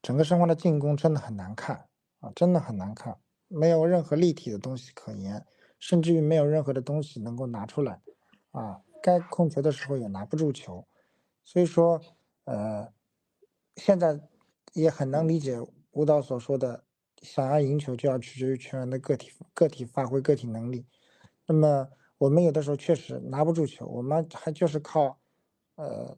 [0.00, 1.86] 整个申花的进攻真的很难看
[2.20, 3.14] 啊，真的很难看，
[3.48, 5.44] 没有任何立体的东西可言，
[5.78, 8.00] 甚至于没有任何的东西能够拿出来
[8.52, 10.88] 啊，该控球的时候也拿不住球，
[11.44, 12.00] 所以说，
[12.44, 12.90] 呃，
[13.76, 14.18] 现在
[14.72, 15.58] 也很能理解
[15.92, 16.84] 吴导所说的，
[17.22, 20.86] 想要赢球就要取决于全员的个体个体发挥个体能力，
[21.46, 25.18] 那么我们有的时候确实拿不住球，我们还就是靠。
[25.78, 26.16] 呃，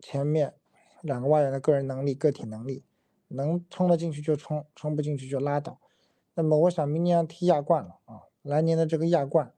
[0.00, 0.54] 前面
[1.02, 2.86] 两个外援的个人能力、个体能力，
[3.28, 5.78] 能冲得进去就冲，冲不进去就拉倒。
[6.32, 9.52] 那么我想明年踢亚冠了啊，来年的这个亚冠，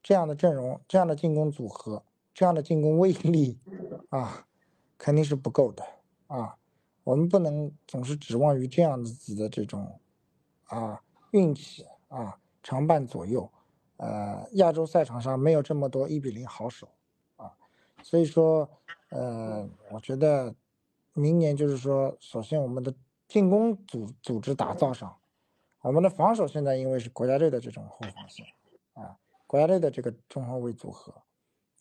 [0.00, 3.58] 这样的阵容、这样的进攻组合、这样的进攻威力
[4.10, 4.46] 啊，
[4.96, 5.84] 肯定是不够的
[6.28, 6.56] 啊。
[7.04, 10.00] 我们不能总是指望于这样子的这种
[10.64, 13.48] 啊运气啊，常伴左右。
[13.96, 16.88] 呃，亚洲赛场上没有这么多一比零好手
[17.36, 17.52] 啊，
[18.02, 18.68] 所以说，
[19.10, 20.52] 呃，我觉得
[21.12, 22.92] 明年就是说，首先我们的
[23.28, 25.16] 进攻组组织打造上，
[25.80, 28.44] 我们的防守现在因为是国家队的这种后防线
[28.94, 31.14] 啊，国家队的这个中后卫组合，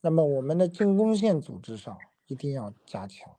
[0.01, 3.35] 那么我们的进攻线组织上一定要加强。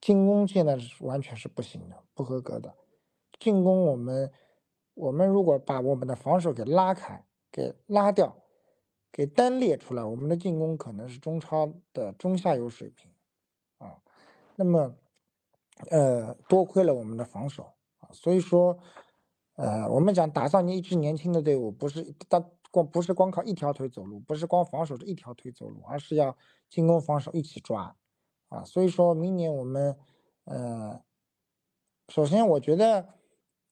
[0.00, 2.74] 进攻现在是完全是不行的，不合格的。
[3.38, 4.32] 进攻我们，
[4.94, 7.24] 我们如果把我们的防守给拉开。
[7.52, 8.36] 给拉掉，
[9.10, 13.10] 给单列出来，我们的进攻可能是中超的中下游水平，
[13.78, 14.00] 啊，
[14.54, 14.94] 那么，
[15.90, 18.78] 呃，多亏了我们的防守啊，所以说，
[19.56, 26.36] 呃，我们讲打造你一支年轻的队伍，不是单光不是光靠一条腿走路，不是光防守这一条腿走路，而是要
[26.68, 27.96] 进攻防守一起抓，
[28.50, 29.98] 啊，所以说明年我们，
[30.44, 31.02] 呃，
[32.08, 33.08] 首先我觉得，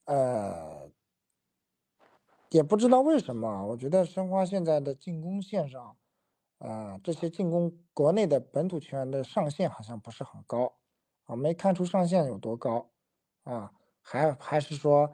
[0.05, 0.89] 呃。
[2.51, 5.95] 也不知道为什么，我觉得申花现在的进攻线上，
[6.57, 10.73] 啊，这些进攻国内的本土球员的上限好像不是很高，
[11.25, 12.89] 啊，没看出上限有多高，
[13.43, 15.13] 啊，还还是说，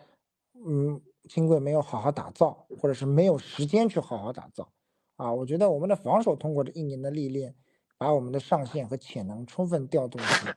[0.54, 4.72] 嗯，金贵没有好好打造，或者是没有时间去好好打造，
[5.18, 7.54] 啊，我觉得我们的防守通过这一年的历练，
[7.98, 10.56] 把我们的上限和潜能充分调动 起来，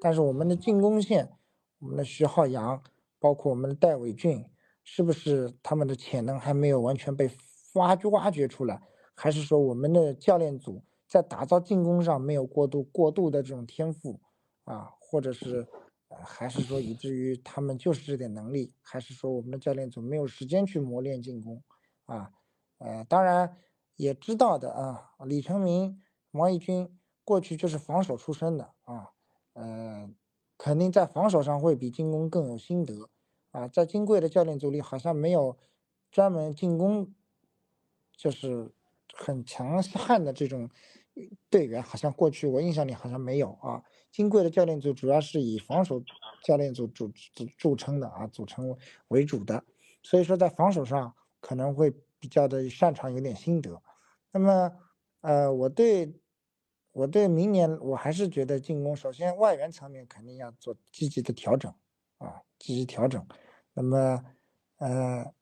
[0.00, 1.30] 但是我们的进攻线，
[1.78, 2.82] 我们的徐浩洋，
[3.18, 4.46] 包括我们的戴伟俊。
[4.84, 7.30] 是不是他们的潜能还没有完全被
[7.74, 8.82] 挖掘挖掘出来，
[9.14, 14.20] 还是说我们的教练组在打造进攻上没有过度过度的这种天赋
[14.64, 15.68] 啊，或者是，
[16.24, 21.62] 还是说以至于他们就是这点能力，还是说我们的教练组没有时间去磨练进攻
[22.06, 22.32] 啊？
[22.78, 23.56] 呃，当然
[23.94, 29.10] 也知道的啊，李成明、王义军过去就是防守出身的啊，
[29.54, 30.10] 呃，
[30.58, 33.08] 肯定在防守上会比进攻更有心得。
[33.52, 35.58] 啊，在金贵的教练组里，好像没有
[36.10, 37.14] 专门进攻，
[38.16, 38.72] 就是
[39.12, 40.70] 很强悍的这种
[41.50, 43.82] 队员，好像过去我印象里好像没有啊。
[44.10, 46.02] 金贵的教练组主要是以防守
[46.42, 48.74] 教练组组组著称的啊，组成
[49.08, 49.62] 为主的，
[50.02, 53.82] 所以说在防守上可能会比较的擅长，有点心得。
[54.30, 54.72] 那么，
[55.20, 56.14] 呃，我对
[56.92, 61.72] 我对明年我还是觉得进攻，首先外援层面肯定要做积极的调整
[62.18, 63.26] 啊，积极调整。
[63.72, 64.24] 那么，
[64.76, 65.32] 呃，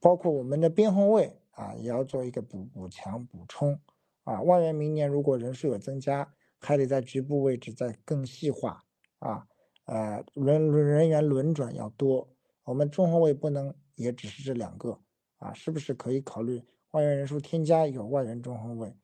[0.00, 3.80] 包括我们的边后卫啊，也要做一个补补强补充
[4.24, 4.42] 啊。
[4.42, 8.84] 外援明年如果人数有增加，还得在局部位置再更细化
[9.20, 9.46] 啊。
[9.84, 12.28] 呃，人人员轮转要多。
[12.64, 15.00] 我们中后卫不能也只是这两个
[15.36, 18.96] 啊，是不是可以考虑外援人数添加有外援中后卫？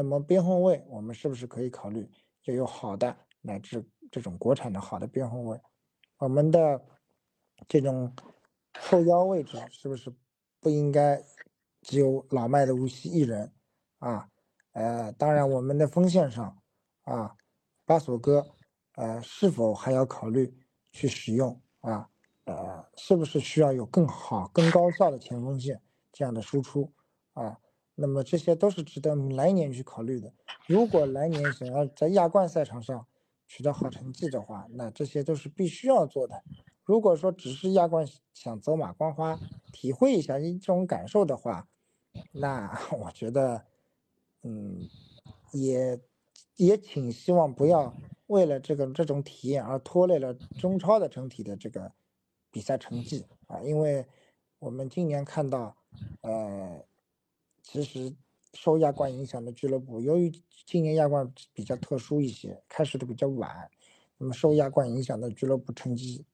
[0.00, 2.08] 那么边后卫我们是不是可以考虑
[2.44, 5.60] 要有好的乃至这种国产的好的边后卫？
[6.18, 6.80] 我们的。
[7.66, 8.14] 这种
[8.78, 10.14] 后腰位置是不是
[10.60, 11.20] 不应该
[11.82, 13.52] 只有老迈的无锡一人
[13.98, 14.30] 啊？
[14.74, 16.56] 呃，当然我们的锋线上
[17.02, 17.34] 啊，
[17.84, 18.46] 巴索戈
[18.94, 20.56] 呃是否还要考虑
[20.92, 22.08] 去使用啊？
[22.44, 25.82] 呃，是不是需要有更好、更高效的前锋线
[26.12, 26.92] 这样的输出
[27.32, 27.58] 啊？
[28.00, 30.32] 那么这些都是值得来年去考虑的。
[30.68, 33.04] 如果来年想要在亚冠赛场上
[33.48, 36.44] 取得好成绩的话，那这些都是必须要做的。
[36.84, 39.36] 如果说只是亚冠想走马观花，
[39.72, 41.68] 体会一下一种感受的话，
[42.30, 43.64] 那 我觉得，
[44.42, 44.88] 嗯，
[45.52, 45.98] 也
[46.54, 47.92] 也请希望不要
[48.28, 51.90] 为了这个这种体验而拖累了中超的整体的这个
[52.52, 53.60] 比赛成绩啊！
[53.60, 54.06] 因为
[54.60, 55.76] 我们今年看到，
[56.20, 56.84] 呃，
[57.70, 58.16] 其实
[58.54, 60.32] 受亚冠影响的俱乐部，由于
[60.66, 63.70] 今年亚冠比较特殊一些，开始的比较晚，
[64.16, 66.24] 那么受亚冠影响的俱乐部成绩。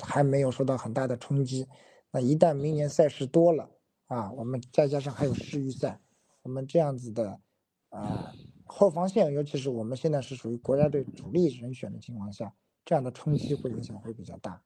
[0.00, 1.66] 还没有受到很大的冲击，
[2.12, 3.68] 那一旦明年赛事多了
[4.06, 6.00] 啊，我们再加上还有世预赛，
[6.42, 7.40] 我们这样子的
[7.88, 8.32] 啊
[8.64, 14.62] 后防线，尤其是我们现在是属于国家队主力人选的情况下，这样的冲击会影响会比较大。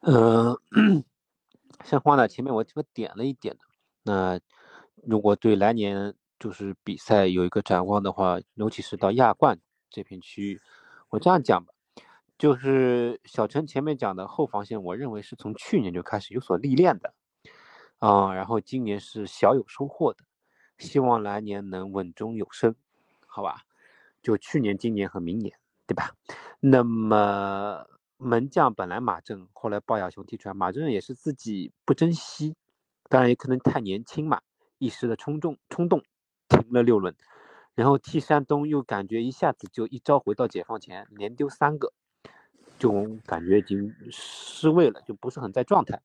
[0.00, 0.54] 嗯，
[1.84, 3.60] 申花呢，前面我这个点了一点的，
[4.02, 4.40] 那
[5.06, 9.58] 如果对来年就是比赛有一个展望的话，尤其是到亚冠
[9.90, 10.60] 这片区域，
[11.10, 11.72] 我这样讲吧。
[12.38, 17.14] 就是小陈前面讲的后防线，我认为是从去年就开始有所历练的，
[17.98, 20.24] 啊，然后今年是小有收获的，
[20.78, 22.74] 希望来年能稳中有升，
[23.26, 23.62] 好吧？
[24.22, 26.10] 就去年、今年和明年，对吧？
[26.58, 27.86] 那么
[28.22, 32.54] 门将本来马正，后来鲍亚雄踢出来，马正也是自己不珍惜，
[33.08, 34.40] 当然也可能太年轻嘛，
[34.78, 36.02] 一时的冲动冲动
[36.48, 37.14] 停了六轮，
[37.74, 41.92] 然后踢山东又感觉一下子就一招回到解放前，连丢三个，
[42.78, 42.92] 就
[43.26, 46.00] 感觉已经失位了，就不是很在状态，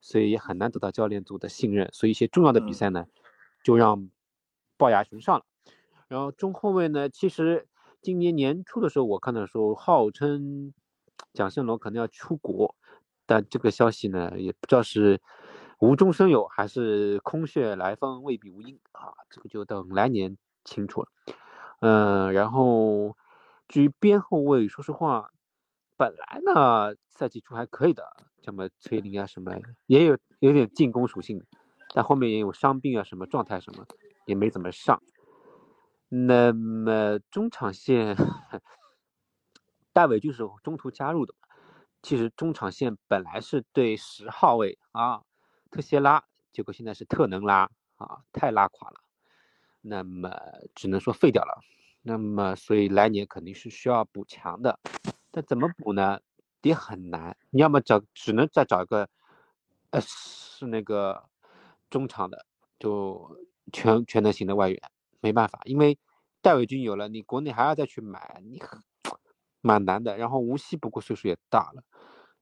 [0.00, 3.06] 所以也很难得到教练组的信任，所以一些重要的比赛呢，
[3.62, 4.08] 就让
[4.78, 5.44] 鲍亚雄上了，
[6.08, 7.68] 然后中后卫呢，其实
[8.00, 10.72] 今年年初的时候我看的时候，号称。
[11.32, 12.74] 蒋胜龙可能要出国，
[13.26, 15.20] 但这个消息呢，也不知道是
[15.78, 19.12] 无中生有还是空穴来风，未必无因啊。
[19.30, 21.08] 这个就等来年清楚了。
[21.80, 23.16] 嗯，然后
[23.68, 25.30] 至于边后卫，说实话，
[25.96, 28.04] 本来呢赛季初还可以的，
[28.42, 29.52] 什么崔林啊什么，
[29.86, 31.44] 也有有点进攻属性，
[31.94, 33.86] 但后面也有伤病啊什么状态什么，
[34.26, 35.00] 也没怎么上。
[36.08, 38.16] 那么中场线。
[39.98, 41.34] 戴伟就是中途加入的。
[42.02, 45.22] 其实中场线本来是对十号位啊，
[45.72, 49.00] 特谢拉，结果现在是特能拉啊，太拉垮了。
[49.80, 50.32] 那么
[50.76, 51.60] 只能说废掉了。
[52.02, 54.78] 那么所以来年肯定是需要补强的。
[55.32, 56.20] 但怎么补呢？
[56.62, 57.36] 也很难。
[57.50, 59.08] 你要么找，只能再找一个，
[59.90, 61.24] 呃，是那个
[61.90, 62.46] 中场的，
[62.78, 63.36] 就
[63.72, 64.80] 全全能型的外援。
[65.18, 65.98] 没办法，因为
[66.40, 68.62] 戴伟军有了，你国内还要再去买，你。
[69.68, 71.82] 蛮难的，然后无锡不过岁数也大了，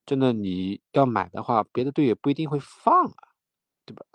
[0.07, 3.23] 真的你要买的话，别的队也不一定会放啊，
[3.85, 4.07] 对吧？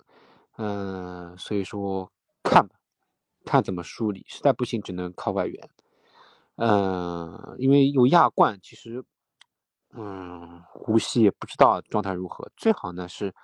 [0.56, 2.10] 嗯，所以说
[2.42, 2.74] 看吧，
[3.44, 5.68] 看怎么梳理，实在不行只能靠外援。
[6.56, 9.04] 嗯，因为有亚冠，其实，
[9.92, 13.34] 嗯，无锡也不知道状态如何，最好呢是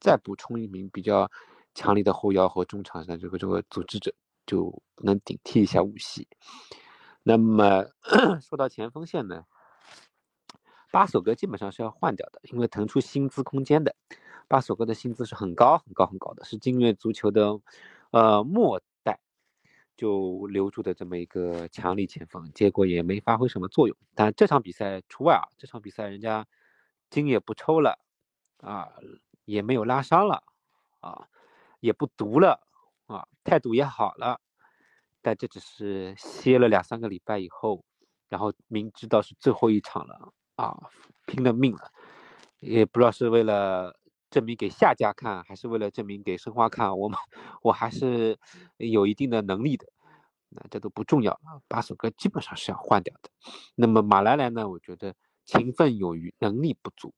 [0.00, 1.30] 再补充一名比较
[1.74, 4.12] 强力的后腰和中场的这个这个组织者，
[4.46, 4.72] 就
[5.04, 6.26] 能顶替一下无锡。
[7.22, 7.84] 那么
[8.40, 9.44] 说到前锋线呢，
[10.90, 13.94] 巴索格基本上是要换掉的，因为腾出薪资空间的。
[14.48, 17.58] 巴索格的薪资是很高很高很高的，是金越足球的
[18.10, 19.18] 呃末代
[19.96, 23.96] 就留住的这么一个强力前锋，结果也没发挥什么作用。
[24.14, 26.46] 但这场比赛除外啊，这场比赛人家
[27.08, 27.98] 筋也不抽了
[28.58, 28.92] 啊，
[29.46, 30.42] 也没有拉伤了
[31.00, 31.28] 啊，
[31.80, 32.60] 也不毒了
[33.06, 34.38] 啊，态度也好了。
[35.22, 37.84] 但这只是歇了两三个礼拜以后，
[38.28, 40.76] 然后明知道是最后一场了啊，
[41.26, 41.90] 拼了命了，
[42.58, 43.96] 也不知道是为了
[44.30, 47.18] 证明给下家看，还是为了证明给申花看，我们
[47.62, 48.36] 我还是
[48.78, 49.86] 有一定的能力的，
[50.48, 51.62] 那这都不重要了。
[51.68, 53.30] 巴索格基本上是要换掉的。
[53.74, 54.68] 那么马来莱呢？
[54.68, 57.14] 我觉得勤奋有余，能力不足，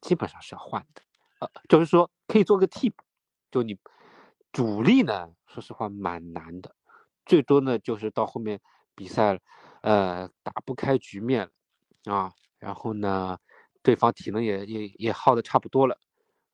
[0.00, 1.02] 基本上是要换的。
[1.40, 3.04] 呃，就是说可以做个替补，
[3.50, 3.76] 就你
[4.52, 6.74] 主力呢，说实话蛮难的。
[7.26, 8.60] 最多呢，就是到后面
[8.94, 9.38] 比赛，
[9.82, 11.50] 呃，打不开局面
[12.04, 13.38] 啊，然后呢，
[13.82, 15.98] 对方体能也也也耗的差不多了。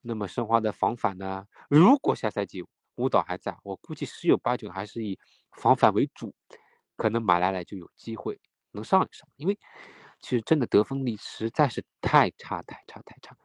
[0.02, 5.18] 那么申花的防反呢，如果下赛季舞蹈还在，我估计十有八九还是以
[5.52, 6.34] 防反为主，
[6.96, 8.40] 可能马来莱就有机会
[8.72, 9.58] 能上一上，因为
[10.20, 13.36] 其实真的得分力实在是太差太差太差。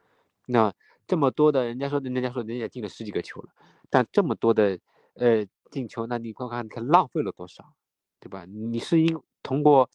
[0.46, 0.74] 那
[1.08, 3.50] 这么多的人家说，人家说人家进了十几个球了，
[3.90, 4.80] 但这么多的
[5.16, 5.48] 呃。
[5.72, 7.74] 进球，那你看看，他浪费了多少，
[8.22, 8.46] 对吧？
[8.46, 9.90] 你是因通过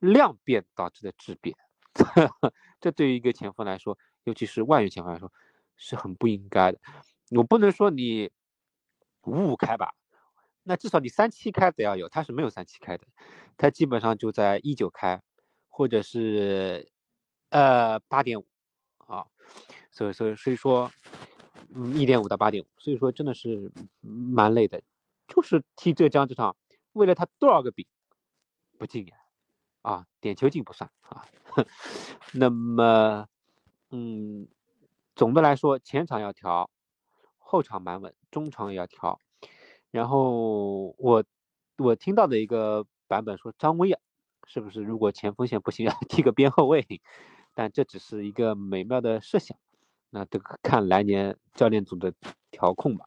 [0.00, 1.54] 量变导致的质变，
[2.80, 5.30] 这对于一个前锋来说，尤其是外援前锋来说，
[5.76, 6.78] 是很不应该的。
[7.32, 8.30] 我不能说你
[9.24, 9.92] 五五开吧，
[10.62, 13.04] 那至少你三七开得要有，他是没有三七开的，
[13.58, 15.20] 他基本上就在一九开，
[15.68, 16.90] 或者是
[17.50, 18.46] 呃八点五
[18.98, 19.26] 啊，
[19.90, 20.90] 所以所以所以说，
[21.80, 24.82] 嗯，一点五到八点五，所以说真的是蛮累的。
[25.28, 26.56] 就是踢浙江这场，
[26.92, 27.86] 为了他多少个饼
[28.78, 29.16] 不进呀？
[29.82, 31.24] 啊，点球进不算啊。
[32.34, 33.28] 那么，
[33.90, 34.48] 嗯，
[35.14, 36.68] 总的来说，前场要调，
[37.38, 39.20] 后场蛮稳，中场也要调。
[39.92, 41.24] 然后我
[41.76, 44.00] 我听到的一个版本说，张威啊，
[44.46, 46.84] 是不是如果前锋线不行，要 踢个边后卫？
[47.54, 49.56] 但这只是一个美妙的设想，
[50.10, 52.12] 那这个看来年教练组的
[52.50, 53.06] 调控吧。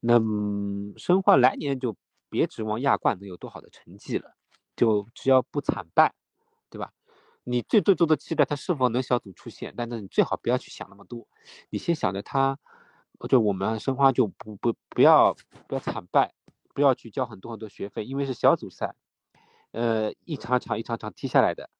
[0.00, 0.20] 那
[0.96, 1.96] 申花来年就
[2.28, 4.36] 别指望亚冠能有多好的成绩了，
[4.76, 6.14] 就只要不惨败，
[6.70, 6.92] 对吧？
[7.42, 11.26] 你最最多的期待他是否能小组出线，但是你最好不要去想那么多，
[11.70, 12.58] 你先想着他，
[13.28, 15.34] 就我们申花就不不不要
[15.66, 16.34] 不要惨败，
[16.74, 18.94] 不要去交很多很多学费，因为是小组赛，
[19.72, 21.70] 呃，一场场一场场踢下来的，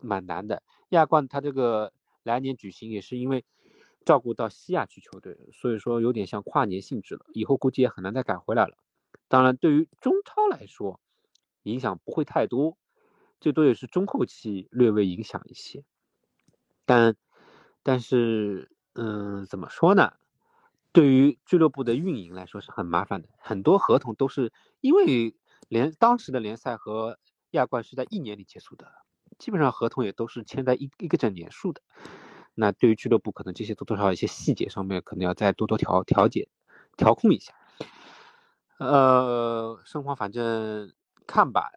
[0.00, 0.62] 蛮难的。
[0.88, 3.44] 亚冠他这个来年举行也是因为。
[4.04, 8.76] 照顾到西亚区球队，所以说有点像跨年性质了，以后估计也很难再改回来了。
[9.28, 11.00] 当然，对于中超来说，
[11.62, 12.76] 影响不会太多，
[13.40, 15.84] 最多也是中后期略微影响一些。
[16.84, 17.16] 但
[17.82, 20.12] 但是嗯，怎么说呢？
[20.92, 25.34] 对于俱乐部的运营来说是很麻烦的，很多合同都是因为
[25.68, 27.18] 联当时的联赛和
[27.50, 28.92] 亚冠是在一年里结束的，
[29.38, 31.82] 基本上合同也都是签在一一个整年数的。
[32.56, 36.48] 那对于俱乐部，可能这些多多少一些细节上面，可能要再多多调调节、
[36.96, 37.52] 调控一下。
[38.78, 40.92] 呃，申花反正
[41.26, 41.68] 看吧，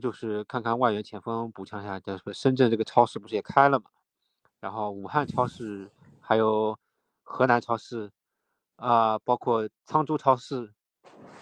[0.00, 2.00] 就是看看外援前锋补强一下。
[2.00, 3.86] 就是深圳这个超市不是也开了嘛？
[4.60, 6.78] 然后武汉超市，还有
[7.22, 8.10] 河南超市，
[8.76, 10.72] 啊，包括沧州超市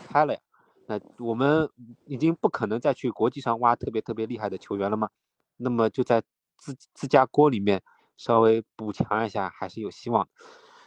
[0.09, 0.41] 开了呀。
[0.87, 1.71] 那我们
[2.07, 5.09] 已经不可能再去国际上挖特别特别厉害的球员了嘛？
[5.57, 6.21] 那么就在
[6.57, 7.81] 自自家锅里面。
[8.21, 10.29] 稍微补强一下还是有希望，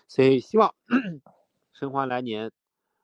[0.07, 0.75] 所以希望
[1.73, 2.51] 申花来年，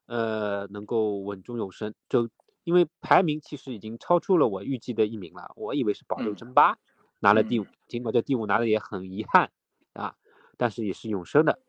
[0.05, 1.95] 呃，能够稳中有升。
[2.07, 2.29] 就
[2.63, 6.77] 因为排名其实已经超出了我预计的一名了，我以为是保六争八，
[7.19, 9.51] 拿了第五，尽管这第五拿的也很遗憾
[9.93, 10.15] 啊，
[10.57, 11.59] 但是也是永生的。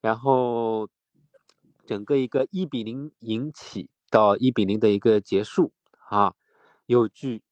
[0.00, 0.88] 然后
[1.84, 5.72] 整个一个一比零引起到一比零的一个结束
[6.08, 6.36] 啊，
[6.86, 7.42] 有句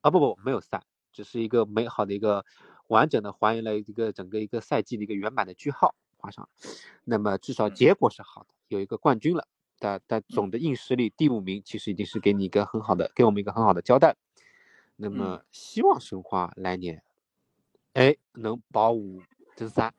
[0.00, 0.82] 啊不不没有散，
[1.12, 2.44] 只是一个美好的一个。
[2.90, 6.48] 完整的还原了一个整个一个赛季的一个圆满的句号画上，
[7.04, 9.46] 那么至少结果是好的，有一个冠军了。
[9.78, 14.16] 但但总的硬实力第五名其实已经是给你一个很好的，给我们一个很好的交代。
[14.96, 17.02] 那么希望申花来年，
[17.94, 19.22] 哎，能保五
[19.56, 19.94] 争三，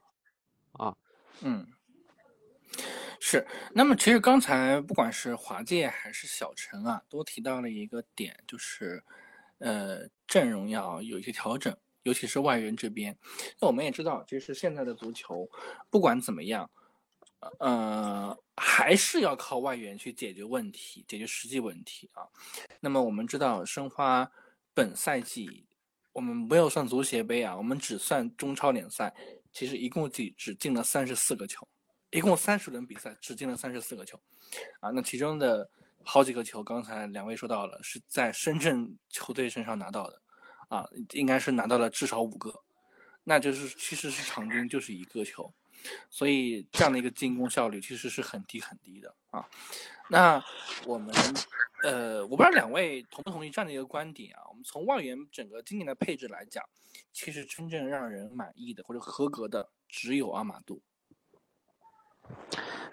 [0.74, 0.96] 啊，
[1.42, 1.66] 嗯，
[3.20, 3.48] 是。
[3.74, 9.02] 那么其实刚才不管是华界还是小陈啊，都提到了一个点，就是
[9.58, 11.76] 呃阵容要有一些调整。
[12.04, 13.18] 尤其是外援这边，
[13.60, 15.50] 那我们也知道，其实现在的足球，
[15.90, 16.70] 不管怎么样，
[17.60, 22.28] 呃，还是要靠外援去解决问题，解决实际问题啊。
[22.80, 24.32] 那么我们知道，申花
[24.74, 25.66] 本赛季，
[26.14, 29.14] 我们没有算足协杯啊，我们只算中超联赛，
[29.52, 31.68] 其实一共只只进了三十四个球，
[32.10, 34.20] 一共三十轮比赛只进了三十四个球，
[34.80, 35.70] 啊，那其中的
[36.04, 40.21] 好几个球，刚才两位说到了，是在深圳球队身上拿到的。
[40.72, 42.64] 啊，应该是拿到了至少五个，
[43.26, 45.54] 那就是其实是场均就是一个球，
[46.10, 49.46] 所以这样的一个进攻效率其实是很低很低的啊。
[50.10, 50.42] 那
[50.86, 51.14] 我们
[51.84, 54.48] 呃，我不知道两位同不同意这样的一个观点啊？
[54.48, 56.64] 我们从外援整个今年的配置来讲，
[57.12, 60.82] 其实真正让人满意的或者合格的只有阿马杜。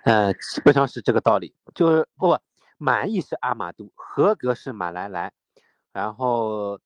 [0.02, 2.36] 呃，基本上是这个道理，就是不
[2.76, 5.32] 满意是阿马杜，合格是马来莱，
[5.92, 6.80] 然后。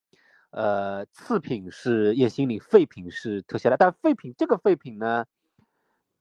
[0.53, 5.25] 呃，次品是叶心里，废品是特谢拉，但废品这个废品呢，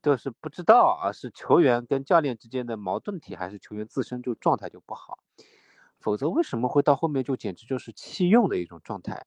[0.03, 5.18] 就是不知道啊，是球员跟教练之间的矛盾体，还是球员自身就状态就不好？
[6.01, 9.26] 否则为什么会到后面就简直就是弃用的一种状态，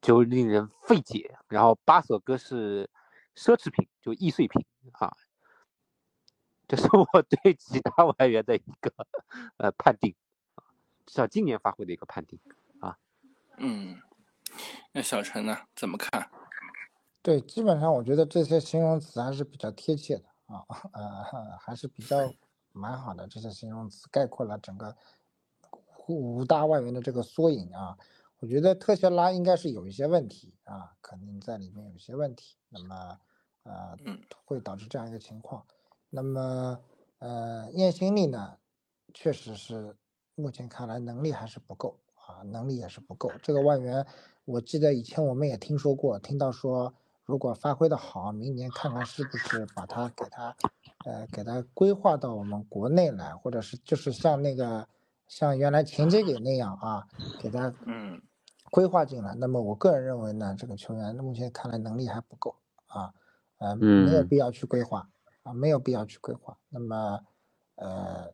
[0.00, 1.36] 就令人费解。
[1.48, 2.88] 然后八索哥是
[3.34, 5.12] 奢侈品，就易碎品啊，
[6.68, 7.04] 这是我
[7.42, 8.92] 对其他外援的一个
[9.56, 10.14] 呃判定，
[11.04, 12.38] 至少今年发挥的一个判定。
[13.58, 14.00] 嗯，
[14.92, 15.56] 那小陈呢？
[15.74, 16.30] 怎么看？
[17.22, 22.16] 对，基本上我觉得这些形容词还是比较贴切的啊，呃，还是比较
[22.72, 23.26] 蛮好的。
[23.26, 24.96] 这些形容词概括了整个
[26.06, 27.98] 五大外援的这个缩影啊。
[28.38, 33.18] 我觉得特谢拉应该是有一些问题啊，肯定在里面有一些问题，那么
[33.64, 33.98] 呃，
[34.44, 35.66] 会导致这样一个情况。
[36.08, 36.80] 那么
[37.18, 38.56] 呃，燕心力呢，
[39.12, 39.96] 确实是
[40.36, 41.98] 目前看来能力还是不够。
[42.28, 43.32] 啊，能力也是不够。
[43.42, 44.06] 这个外援，
[44.44, 46.92] 我记得以前我们也听说过，听到说
[47.24, 50.54] 如果发挥的好，明年看看是不是把他给他，
[51.06, 54.86] 呃，给他规划到我们国内来，或者是就是像那个
[55.26, 57.08] 像原来钱杰给那样啊，
[57.40, 58.20] 给他嗯
[58.70, 59.34] 规划进来。
[59.34, 62.54] 那么我个人认为呢，这个球员目前看来能力还不够
[62.88, 63.14] 啊，
[63.56, 65.08] 呃，没有必要去规划
[65.44, 66.58] 啊，没有必要去规划。
[66.68, 67.20] 那么
[67.76, 68.30] 呃，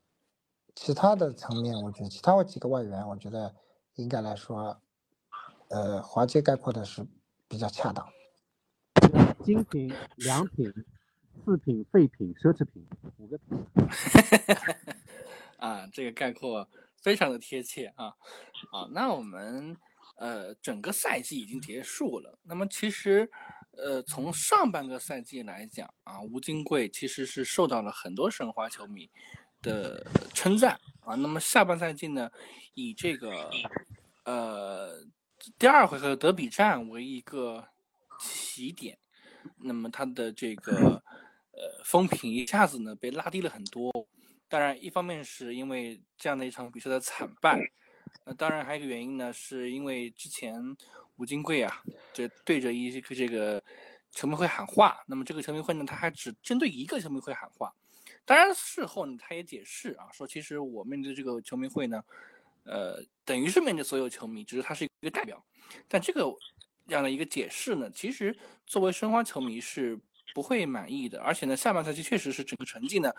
[0.74, 3.55] 其他的层面，我觉得其他几个外援，我觉得。
[3.97, 4.80] 应该来说，
[5.68, 7.07] 呃，华界概括的是
[7.49, 8.09] 比较恰当。
[9.45, 10.72] 精品、良品、
[11.45, 12.86] 次品、废品、奢侈品，
[13.18, 13.59] 五个品。
[15.59, 16.68] 啊，这个概括
[17.03, 18.07] 非常的贴切啊！
[18.72, 19.76] 啊，那我们
[20.16, 22.38] 呃，整个赛季已经结束了。
[22.42, 23.30] 那么其实，
[23.72, 29.11] 呃，从上半个赛季来讲啊，吴金贵其实是受到了很多申花球迷
[29.62, 31.14] 的称赞啊。
[31.14, 32.30] 那么下半赛季呢？
[32.74, 33.50] 以这个
[34.24, 34.90] 呃
[35.59, 37.68] 第二回合德比战为一个
[38.18, 38.98] 起点，
[39.59, 41.00] 那么他的这个
[41.52, 43.92] 呃风评一下子呢被拉低了很多。
[44.48, 47.61] 当然，一方面是因为这样的一场比赛的惨败，
[48.24, 50.55] 那当然还有一个原因呢，是因为之前
[51.16, 51.82] 吴金贵啊，
[52.12, 53.62] 这对着一个这个
[54.11, 57.72] 球迷会喊话，那么这个球迷会呢，他还只针对一个球迷会喊话。
[58.26, 62.02] 当然事后呢，他也解释啊，说其实我面对这个球迷会呢，
[62.64, 65.44] 呃，等于是面对所有球迷，只是他是一个代表。
[65.88, 66.22] 但这个
[66.88, 69.98] 这样的一个解释呢，其实作为申花球迷是
[70.34, 71.20] 不会满意的。
[71.20, 73.10] 而且呢，下半赛季确实是整个成绩呢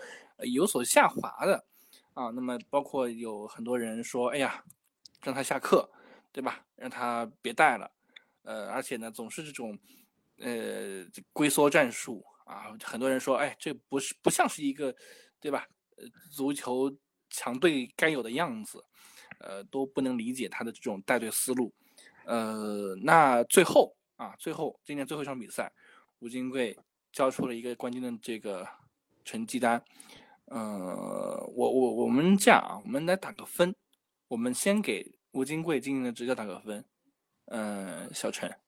[0.52, 1.64] 有所下滑的
[2.14, 2.30] 啊。
[2.32, 4.64] 那么包括有很多人说，哎呀，
[5.24, 5.90] 让他下课，
[6.32, 6.66] 对吧？
[6.76, 7.92] 让他别带了。
[8.44, 9.78] 呃，而且呢，总是这种
[10.40, 12.26] 呃龟缩战术。
[12.46, 14.96] 啊，很多人说，哎，这不是不像是一个，
[15.40, 15.68] 对吧？
[15.98, 16.92] 呃，足球
[17.30, 18.84] 强队该有的样子，
[19.40, 21.74] 呃，都不能理解他的这种带队思路。
[22.26, 25.72] 呃，那最后啊，最后今年最后一场比赛，
[26.20, 26.78] 吴金贵
[27.12, 28.68] 交出了一个关键的这个
[29.24, 29.84] 成绩单。
[30.46, 30.58] 呃，
[31.56, 33.76] 我我我们这样啊，我们来打个分，
[34.28, 36.86] 我们先给吴金贵今年的执教打个分。
[37.46, 38.65] 嗯，小陈。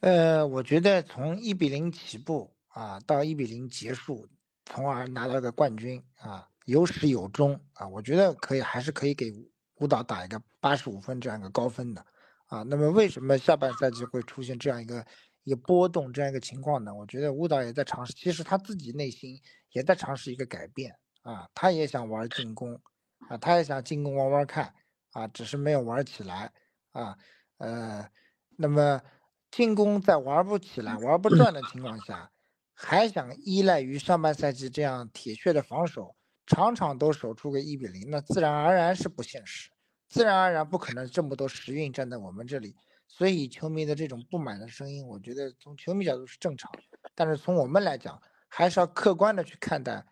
[0.00, 4.28] 呃，我觉得从一比零起步啊，到一比零结束，
[4.64, 9.32] 从而拿到个冠军啊，有始有终啊，我觉得可以，还是可以给
[9.80, 12.06] 舞蹈打一个八十五分这样一个高分的
[12.46, 12.62] 啊。
[12.62, 15.04] 那么为什么下半赛季会出现这样一个
[15.42, 16.94] 一个波动这样一个情况呢？
[16.94, 19.36] 我觉得舞蹈也在尝试，其实他自己内心
[19.72, 22.80] 也在尝试一个改变啊，他也想玩进攻
[23.28, 24.72] 啊，他也想进攻玩玩看
[25.10, 26.52] 啊，只是没有玩起来
[26.92, 27.18] 啊，
[27.56, 28.08] 呃，
[28.56, 29.02] 那么。
[29.50, 32.30] 进攻在玩不起来、玩不转的情况下，
[32.74, 36.14] 还想依赖于上半赛季这样铁血的防守，
[36.46, 39.70] 场场都守出个一比零，那自然而然是不现实，
[40.08, 42.76] 自然而然不可能这么多时运站在我们这里。
[43.10, 46.70] 所以球迷的这种不满的声音，我觉得从球迷角度是正常，
[47.14, 50.04] 但是从我们来讲，还是要客观的去看待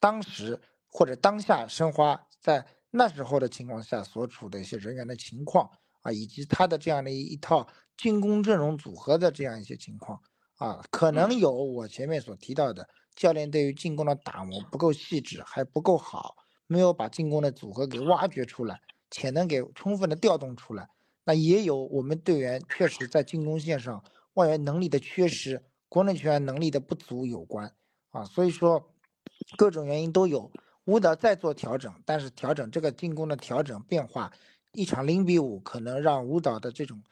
[0.00, 0.58] 当时
[0.88, 5.70] 或者当下申花在那时候的情况下所处的一些人员的情况
[6.02, 7.66] 啊，以及他的这样的一一套。
[7.96, 10.18] 进攻阵容组合的这样一些情况
[10.56, 16.34] 啊，可能有我前面所提到的教练对于进攻的打磨不够细致，还不够好，
[16.66, 18.80] 没有把进攻的组合给挖掘出来，
[19.10, 20.88] 潜能给充分的调动出来。
[21.24, 27.70] 那也有我们队员确实在进攻线上外援能力的缺失，国内球员能力的不足有关
[28.12, 28.24] 啊。
[28.24, 28.82] 所以说，
[29.58, 30.50] 各种原因都有，
[30.86, 34.32] 舞蹈再做调整，但是调整这个进攻的调整变化，
[34.72, 37.02] 一场零比五可能让舞蹈的这种。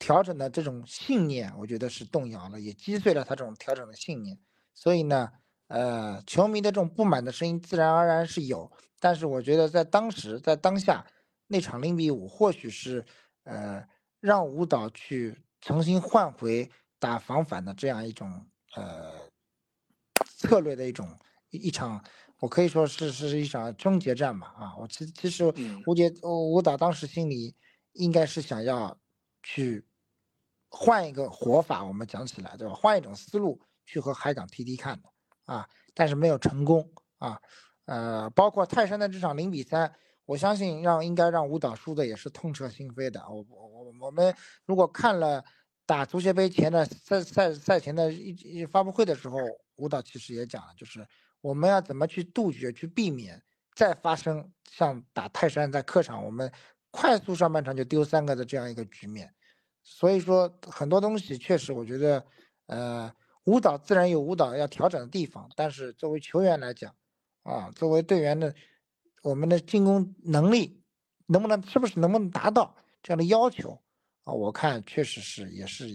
[0.00, 4.38] 调整的这种信念，我觉得是动摇了，也击碎了他这种调整的信念。
[4.72, 5.28] 所以呢，
[5.66, 8.70] 呃，球迷的这种不满的声音自然而然是有。
[9.00, 11.04] 但是我觉得在当时，在当下
[11.48, 13.04] 那场零比五，或许是
[13.42, 13.84] 呃
[14.20, 18.46] 让舞蹈去重新换回打防反的这样一种
[18.76, 19.14] 呃
[20.24, 21.18] 策略的一种
[21.50, 22.04] 一场，
[22.38, 24.54] 我可以说是是一场终结战吧。
[24.58, 25.52] 啊，我其其实
[25.86, 27.54] 吴杰舞蹈当时心里
[27.92, 28.98] 应该是想要
[29.42, 29.84] 去。
[30.70, 32.74] 换一个活法，我们讲起来，对吧？
[32.74, 35.08] 换一种思路去和海港踢踢看的
[35.46, 36.86] 啊，但是没有成功
[37.16, 37.40] 啊。
[37.86, 39.90] 呃，包括泰山的这场零比三，
[40.26, 43.18] 我相信让应该让吴导输的也是痛彻心扉的。
[43.30, 44.34] 我我我们
[44.66, 45.42] 如果看了
[45.86, 48.28] 打足协杯前的赛赛赛前的一
[48.58, 49.38] 一发布会的时候，
[49.76, 51.00] 吴导其实也讲了，就是
[51.40, 53.42] 我们要怎么去杜绝、去避免
[53.74, 56.50] 再发生像打泰山在客场我们
[56.90, 59.32] 快速上半场就丢三个的这样一个局面。
[59.82, 62.24] 所以说很多东西确实，我觉得，
[62.66, 63.10] 呃，
[63.44, 66.94] 舞蹈自然有舞蹈要调整的地方，但是作为球员来讲，
[67.44, 68.54] 啊，作为队员的，
[69.22, 70.82] 我们的进攻能力
[71.26, 73.80] 能不能，是不是能不能达到这样的要求
[74.24, 74.32] 啊？
[74.32, 75.88] 我看确实是也是，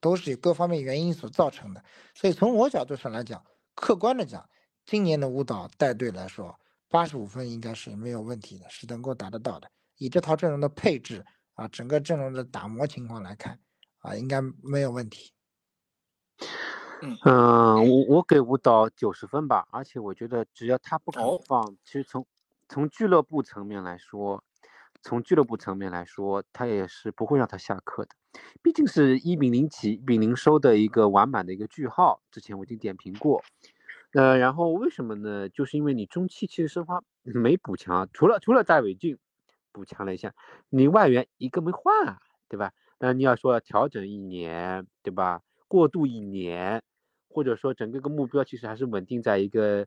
[0.00, 1.82] 都是各方面原因所造成的。
[2.14, 3.42] 所以从我角度上来讲，
[3.74, 4.46] 客观的讲，
[4.86, 6.58] 今年的舞蹈带队来说，
[6.88, 9.70] 八十五分应该是没有问题的，是能够达得到的。
[9.96, 11.24] 以这套阵容的配置。
[11.56, 13.60] 啊，整个阵容的打磨情况来看，
[14.00, 15.32] 啊，应该没有问题。
[17.24, 22.26] 嗯，我我给舞蹈九十分吧，而且我觉得只要他不肯放，其实从
[22.68, 24.42] 从俱乐部层面来说，
[25.00, 28.10] 从俱乐部层面来说，他也是不会让他下课的。
[28.60, 32.20] 毕竟是一比零起，一比零收的一个完满的一个句号。
[32.32, 33.44] 之前我已经点评过。
[34.14, 35.48] 呃，然后为什么呢？
[35.50, 39.18] 就是因为你中期其实申花没补强，除了除了戴伟俊。
[39.72, 40.32] 补强了一下，
[40.70, 42.16] 你外援一个没换，
[42.48, 42.70] 对吧？
[43.00, 45.42] 那你要说调整一年，对吧？
[45.66, 46.80] 过渡一年，
[47.28, 49.84] 或者说整个个目标其实还是稳定在一个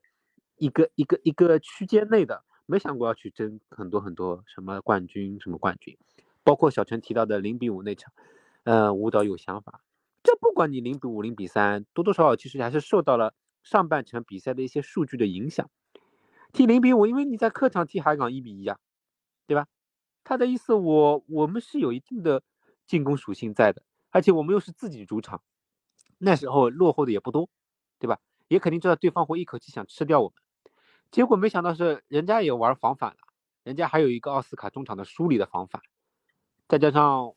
[0.57, 5.97] 一个一个一个区间内的，没想过要去争很多很多什么冠军什么冠军，
[6.43, 8.11] 包括小陈提到的零比五那场，
[8.65, 9.79] 呃，舞蹈有想法，
[10.21, 13.33] 这不管你零比五零比三，多多少少其实还是受到了
[13.69, 15.69] 上半程比赛的一些数据的影响。
[16.53, 18.79] 踢零比五，因为你在客场踢海港一比一啊，
[19.45, 19.67] 对吧？
[20.23, 22.41] 他的意思，我我们是有一定的
[22.85, 25.41] 进攻属性在的，而且我们又是自己主场，
[26.17, 27.49] 那时候落后的也不多，
[27.99, 28.19] 对吧？
[28.47, 30.35] 也肯定知道对方会一口气想吃掉我们。
[31.11, 33.17] 结果没想到是人家也玩防反了，
[33.63, 35.81] 人家还有一个奥斯卡中场的梳理的防反，
[36.69, 37.33] 再加上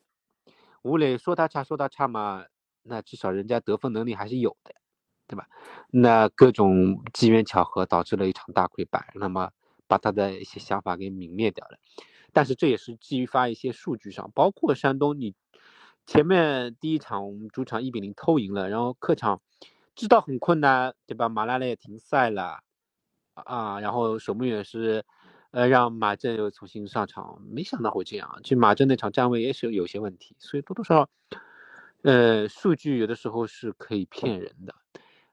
[0.81, 2.45] 吴磊说他差说他差嘛，
[2.83, 4.73] 那至少人家得分能力还是有的，
[5.31, 5.47] 对吧？
[5.89, 9.51] 那各种机缘巧合导致了一场大溃败，那么
[9.87, 11.77] 把他的一些想法给泯灭掉了。
[12.33, 15.33] 但是这也是基于发一些数据上，包括山东，你
[16.05, 19.41] 前面第一场主场一比零偷赢了，然后客场
[19.95, 21.29] 知道很困难，对吧？
[21.29, 22.59] 马拉莱也停赛了。
[23.33, 25.05] 啊，然后守门员是，
[25.51, 28.39] 呃，让马震又重新上场，没想到会这样。
[28.43, 31.09] 其实马震那场站位也是有些问题，所以多多少少，
[32.03, 34.75] 呃，数据有的时候是可以骗人的，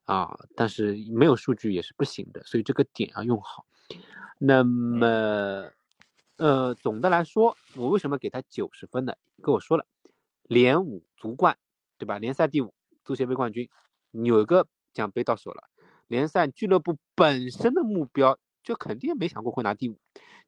[0.09, 3.67] 啊，但是没有数据也是不行的，所以这个点要用好。
[4.39, 5.71] 那么，
[6.39, 9.13] 呃，总的来说，我为什么给他九十分呢？
[9.43, 9.85] 跟我说了，
[10.45, 11.59] 连五足冠，
[11.99, 12.19] 对吧？
[12.19, 12.73] 联赛第五，
[13.05, 13.69] 足协杯冠军，
[14.13, 15.65] 有一个奖杯到手了。
[16.07, 19.99] 联赛俱乐部本身的目标就肯定没想过会拿第五，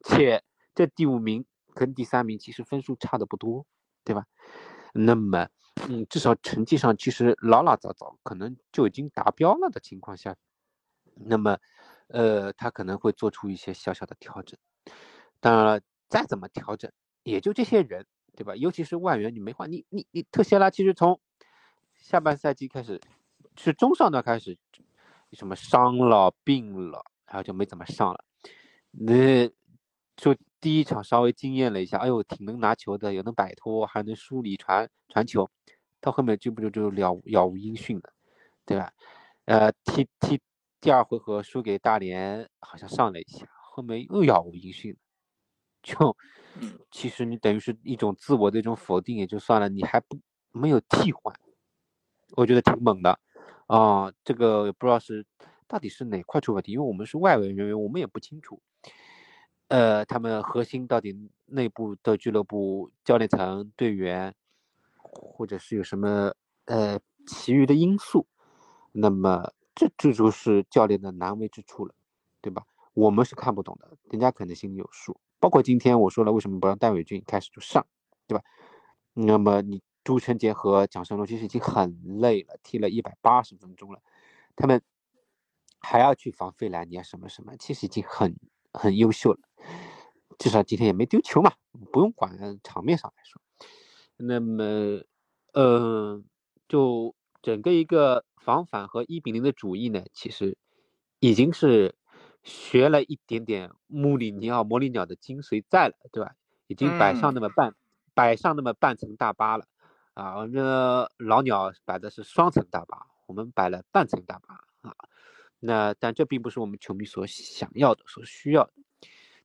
[0.03, 0.43] 且
[0.73, 1.45] 这第五名
[1.75, 3.67] 跟第三名其实分数差的不多，
[4.03, 4.25] 对吧？
[4.93, 5.49] 那么，
[5.89, 10.35] 嗯，至少成绩上其实老老早早可能就已经达标了的情况下，
[11.15, 11.57] 那么，
[12.07, 14.57] 呃，他可能会做出一些小小的调整。
[15.39, 16.91] 当然了，再怎么调整，
[17.23, 18.05] 也就这些人，
[18.35, 18.55] 对吧？
[18.55, 21.19] 尤其是外援，你没换，你你你特谢拉其实从
[21.95, 22.99] 下半赛季开始，
[23.57, 24.57] 是中上段开始。
[25.33, 28.21] 什么伤了、病了，然后就没怎么上了。
[28.91, 29.49] 那
[30.61, 35.49] 第一场稍微惊艳了一下，哎呦，挺能拿球的，也能摆脱，还能梳理传传球。
[35.99, 38.13] 到后面就不就就了杳无音讯了，
[38.65, 38.93] 对吧？
[39.45, 40.39] 呃，踢踢
[40.79, 44.97] 第二回合输给大连，好像上了一下，后面又杳无音讯了。
[45.83, 46.15] 就
[46.91, 50.19] 其实你等于是一种自我的一种否定也就算了，你还不
[50.51, 51.35] 没有替换，
[52.35, 53.19] 我觉得挺猛的。
[53.67, 55.25] 啊，这个也不知道是
[55.67, 58.61] 到底是哪块出问题，因为我们是外围人员，我们也不清楚。
[59.71, 61.15] 呃，他们核心到底
[61.45, 64.35] 内部的俱乐部教练层、队员，
[64.97, 66.33] 或者是有什么
[66.65, 68.27] 呃其余的因素，
[68.91, 71.95] 那么这这就是教练的难为之处了，
[72.41, 72.65] 对吧？
[72.93, 75.17] 我们是看不懂的，人家可能心里有数。
[75.39, 77.85] 包括今天我说了，为什么不让戴伟俊开始就上，
[78.27, 78.43] 对吧？
[79.13, 79.81] 那么你。
[80.03, 84.01] 朱晨杰和蒋胜龙其实已经很累了，踢了一百八十分钟了，
[84.55, 84.81] 他们
[85.79, 88.35] 还要去防费兰尼啊什么什么，其实已经很
[88.73, 89.39] 很优秀了，
[90.37, 91.53] 至少今天也没丢球嘛，
[91.91, 93.41] 不用管场面上来说。
[94.17, 95.01] 那么，
[95.53, 96.23] 呃，
[96.67, 100.57] 就整个一个防反和一比零的主意呢，其实
[101.19, 101.95] 已经是
[102.43, 106.35] 学了一点点穆里尼奥、魔力鸟的精髓在了，对吧？
[106.67, 107.75] 已经摆上那么半
[108.13, 109.65] 摆上那么半层大巴了。
[110.13, 110.63] 啊，我们
[111.17, 114.95] 老鸟摆的是双层大巴，我们摆了半层大巴啊。
[115.59, 118.73] 那但这并不是我们球迷所想要的、所需要的。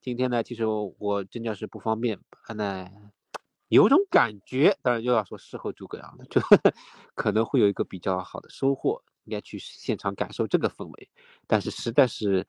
[0.00, 2.18] 今天呢，其实我真的是不方便，
[2.54, 2.88] 那
[3.68, 6.40] 有种感觉，当然又要说事后诸葛亮了，就
[7.14, 11.10] 可能会有一个比较好的收获，应该去现场感受这个氛围。
[11.48, 12.46] 但是实在是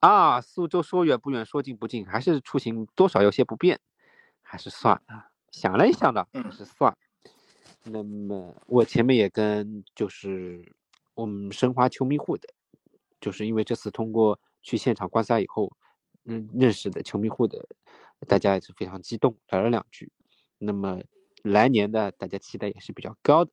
[0.00, 3.78] 啊，苏州说远不远，说近不近，还是出行多少有些不便，
[4.42, 5.30] 还是算了。
[5.52, 6.98] 想了一想呢，还是算了。
[7.84, 10.74] 那么我前面也跟就是
[11.14, 12.48] 我们申花球迷会的，
[13.20, 15.70] 就是因为这次通过去现场观赛以后，
[16.24, 17.66] 嗯，认识的球迷户的，
[18.28, 20.12] 大家也是非常激动，聊了两句。
[20.58, 21.00] 那么
[21.42, 23.50] 来年呢，大家期待也是比较高的，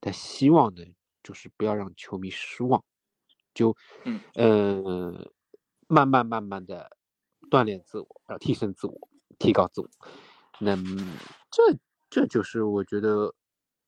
[0.00, 0.84] 但希望呢，
[1.22, 2.84] 就是不要让球迷失望，
[3.54, 5.30] 就嗯呃，
[5.86, 6.96] 慢慢慢慢的
[7.50, 9.08] 锻炼自我，然后提升自我，
[9.38, 9.88] 提高自我。
[10.60, 10.76] 那
[11.50, 11.78] 这
[12.10, 13.34] 这就是我觉得。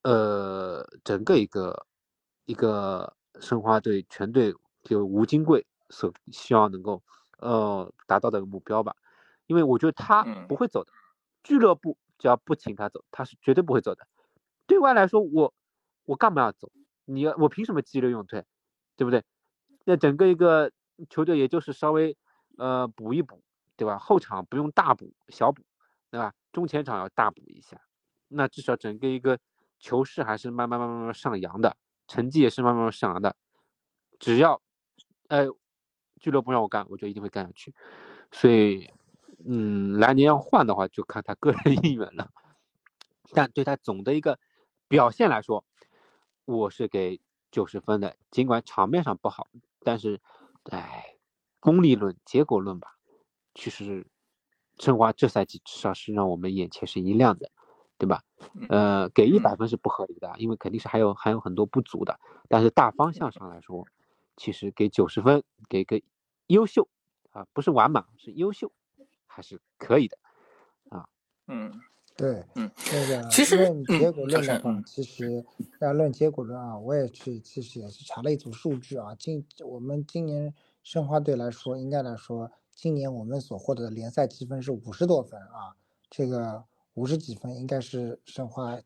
[0.03, 1.87] 呃，整个一个
[2.47, 7.03] 一个申花队全队就吴金贵所希望能够
[7.41, 8.95] 呃达到的目标吧，
[9.47, 10.93] 因为我觉得他不会走的，
[11.43, 14.07] 俱乐部只要不请他走，他是绝对不会走的。
[14.67, 15.53] 对外来说，我
[16.05, 16.71] 我干嘛要走？
[17.05, 18.45] 你我凭什么激流勇退？
[18.97, 19.25] 对不对？
[19.85, 20.71] 那整个一个
[21.09, 22.17] 球队也就是稍微
[22.59, 23.43] 呃补一补，
[23.77, 23.99] 对吧？
[23.99, 25.63] 后场不用大补，小补，
[26.11, 26.35] 对吧？
[26.53, 27.81] 中前场要大补一下，
[28.29, 29.39] 那至少整个一个。
[29.83, 31.75] 球势还是慢慢慢慢慢上扬的，
[32.07, 33.35] 成绩也是慢慢慢上扬的。
[34.19, 34.61] 只要，
[35.29, 35.47] 呃，
[36.21, 37.75] 俱乐部让我干，我就一定会干下去。
[38.31, 38.89] 所以，
[39.45, 42.31] 嗯，来年要换的话，就看他个人 意愿了。
[43.33, 44.39] 但对他总的一个
[44.87, 45.65] 表现来说，
[46.45, 48.17] 我是给九十分的。
[48.31, 49.49] 尽管场面上不好，
[49.81, 50.21] 但是，
[50.71, 51.17] 哎，
[51.59, 52.97] 功利论、结果论吧，
[53.55, 54.07] 其实
[54.79, 57.51] 申花这赛季至少是让我们眼前是一亮的。
[58.01, 58.23] 对吧？
[58.71, 62.19] 呃，给一百分是不合理的，因为肯定是还有还有很多不足的。
[62.49, 63.87] 但是大方向上来说，
[64.41, 66.01] 其实给九十分，给个
[66.47, 66.89] 优秀
[67.33, 68.73] 啊，不是完满，是优秀，
[69.27, 70.17] 还是可以的
[70.89, 71.07] 啊。
[71.47, 71.71] 嗯，
[72.17, 75.45] 对，嗯，那个其实论结果论的嗯话，其实
[75.83, 79.15] 要论结果论啊，我也去其实也是查了一组数据啊。
[79.19, 85.77] 今我们今年申花队来说，应该来说，今年我们所获得的联赛积分是五十多分啊，
[86.09, 86.65] 这个
[86.95, 88.81] 五十几分应该是申花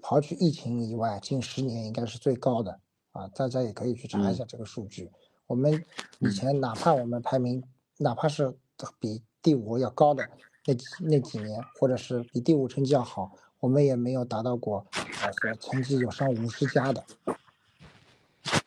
[0.00, 2.80] 刨去疫情以外，近十年应该是最高的
[3.16, 3.30] 啊。
[3.34, 5.10] 大家也可以去查一下这个数据。
[5.46, 5.84] 我们
[6.18, 7.62] 以前哪怕我们排名，
[7.98, 8.54] 哪怕是
[9.00, 10.28] 比第五要高的
[10.66, 17.04] 那那几年，或者是比第五成绩要好，我们也没有达到过呃说成绩有上五十加的。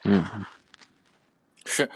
[0.04, 0.24] 嗯，
[1.66, 1.90] 是，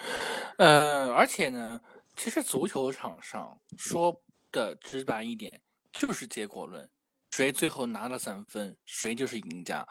[0.58, 1.80] 呃，而且呢，
[2.16, 6.90] 其实足球场上说的直白一点，就是结果论，
[7.36, 9.84] 谁最后拿了三分，谁就是赢家。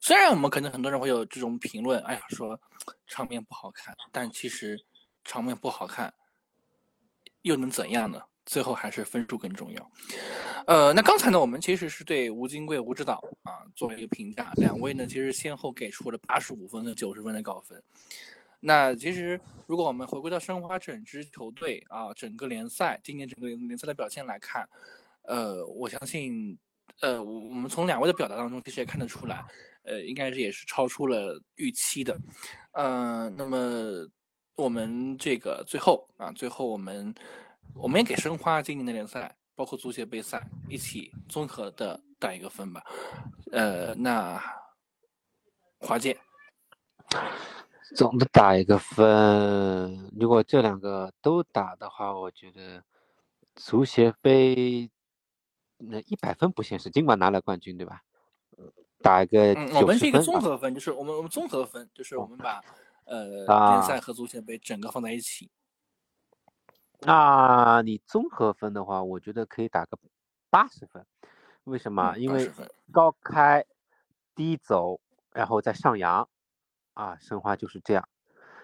[0.00, 2.60] 虽然我们可能很多人会有这种评论，哎呀，说
[3.06, 4.76] 场面不好看，但其实
[5.22, 6.12] 场面不好看
[7.42, 8.20] 又能怎样呢？
[8.46, 9.92] 最后还是分数更重要。
[10.66, 17.80] 呃，那刚才呢，我们其实是对吴金贵、吴指导啊做了一个评价，两位呢其实先后给出了八十五分和九十分的高分。
[18.58, 24.68] 那其实，如果我们回归到申花整支球队啊，整个联赛今年整个联赛的表现来看，
[25.22, 26.58] 呃，我相信，
[27.00, 29.44] 呃，我我们从两位的表达当中其实也看得出来，
[29.84, 32.18] 呃，应该是也是超出了预期的，
[32.72, 34.06] 呃，那么
[34.56, 37.14] 我们这个最后啊，最后我们
[37.74, 42.82] 我们也给申花今年的联赛，包括足协杯赛一起综合的打一个分吧，
[43.52, 44.42] 呃，那
[45.78, 46.16] 华健。
[47.96, 52.84] 总的打一个分，如果这两个都打的话，我觉得
[53.54, 54.90] 足协杯
[55.78, 58.02] 那一百分不现实，尽管拿了冠军，对吧？
[59.00, 62.60] 打一个嗯，我们是一个90分啊综合分，就是我们我们综合分，就是我们把
[63.04, 65.48] 呃啊联赛和足协杯整个放在一起。
[67.00, 69.96] 那你综合分的话，我觉得可以打个
[70.50, 71.06] 八十分。
[71.62, 72.14] 为什么？
[72.16, 72.50] 嗯因为
[72.90, 73.64] 高开
[74.34, 75.00] 低走，
[75.32, 76.28] 然后再上扬，
[76.94, 78.08] 啊，申花就是这样。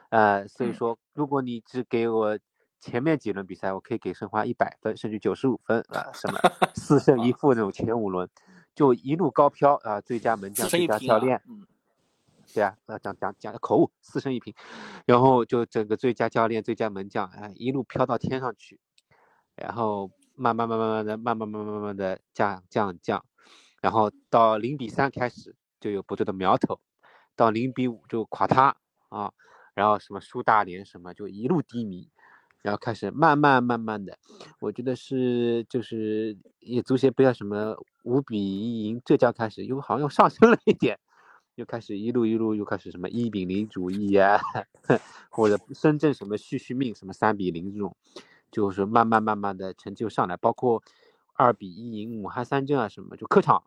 [0.08, 2.36] 呃，所以嗯说，如果你只给我
[2.84, 6.38] 前面几轮比赛，我可以给申花一百分，甚至九十五分啊，什么
[6.76, 8.28] 四胜一负那种前五轮，
[8.74, 11.66] 就一路高飘啊，最佳门将、最佳教练，嗯，
[12.52, 14.54] 对啊，呃，讲讲讲口误，四胜一平，
[15.06, 18.78] 然后就整个最佳教练、最佳门将，哎，一路飘到天上去，
[19.56, 23.24] 然后慢慢慢慢慢的、慢慢慢慢慢慢的降降降，
[23.80, 26.78] 然后到零比三开始就有不对的苗头，
[27.34, 28.76] 到零比五就垮塌
[29.08, 29.32] 啊，
[29.72, 32.10] 然后什么输大连什么就一路低迷，
[32.64, 34.16] 然后开始慢慢慢慢的，
[34.58, 40.98] 我觉得是就是也足协不要什么五比一赢浙江开始又好像又上升了一点。
[41.56, 44.40] 又开始一路一路又开始什么一比零主义呀、
[45.28, 47.94] 或者深圳什么续续命什么三比零这种，
[48.50, 50.82] 就是慢慢慢慢的成就上来，包括
[51.34, 53.62] 二比一赢武汉三镇啊什么，就客场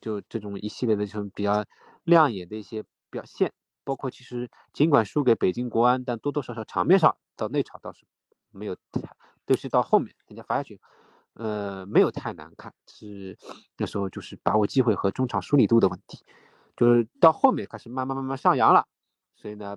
[0.00, 1.64] 就这种一系列的这种比较
[2.04, 3.52] 亮眼的一些表现，
[3.84, 8.04] 包括其实尽管输给北京国安，但多多少少场面上到那场倒是
[8.50, 9.16] 没有太，
[9.46, 10.80] 都是到后面人家罚下去，
[11.34, 13.38] 呃，没有太难看，是
[13.76, 16.24] 那时候就是把握机会和中场梳理度的问题。
[16.74, 18.86] 就是到后面开始慢慢慢慢上扬了，
[19.36, 19.76] 所以呢，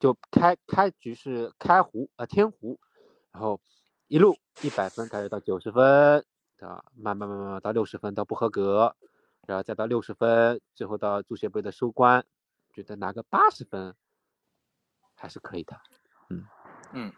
[0.00, 2.80] 就开开局是开胡呃天胡，
[3.30, 3.60] 然后
[4.08, 6.26] 一路一百分开始到九十分，
[6.58, 8.96] 啊，慢慢慢慢到六十分到不合格，
[9.46, 12.26] 然后再到六十分，最后到足协杯的收官，
[12.72, 13.94] 觉得拿个八十分
[15.14, 15.80] 还是可以的。
[16.28, 16.44] 嗯
[16.94, 17.12] 嗯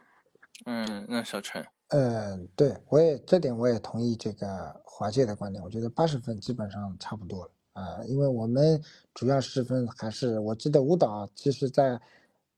[0.66, 7.50] 嗯，那小陈，嗯，对，我也这点我也同意这个华界的观点，我觉得八十分基本上差不多了。
[7.72, 8.80] 啊、因为我们
[9.12, 12.00] 主要失分还是我记得舞蹈其实在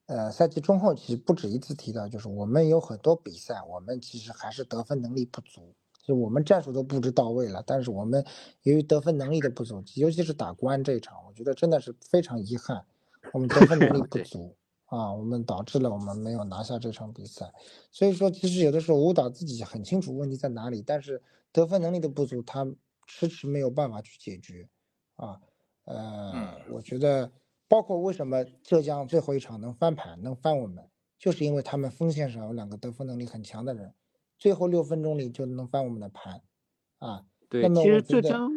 [0.05, 8.23] 呃赛季中后期不止一次提到，就是我们有很多比赛我们其实还是得分能力不足，就我们战术都布置到位了，但是我们
[8.63, 12.85] 由于得分能力的不足，尤其是打国安这一场，我觉得真的是非常遗憾，
[13.33, 14.55] 我们得分能力 不对足。
[14.87, 17.53] 啊，我们导致了我们没有拿下这场比赛，
[17.91, 21.23] 所以说其实有的时候舞蹈自己很清楚问题在哪里，但是
[21.53, 22.67] 得分能力的不足，他
[23.07, 24.69] 迟迟没有办法去解决，
[25.17, 25.41] 啊，
[25.85, 26.61] 呃，嗯。
[26.71, 27.31] 我觉得
[27.69, 33.93] 包括为什么浙江最后一场能翻盘，能翻我们，就是因为他们锋线上有两个得分能力很强的人，
[34.39, 36.43] 最后六分钟里就能翻我们的盘，
[36.99, 38.51] 啊，对那，么其我觉得实浙江，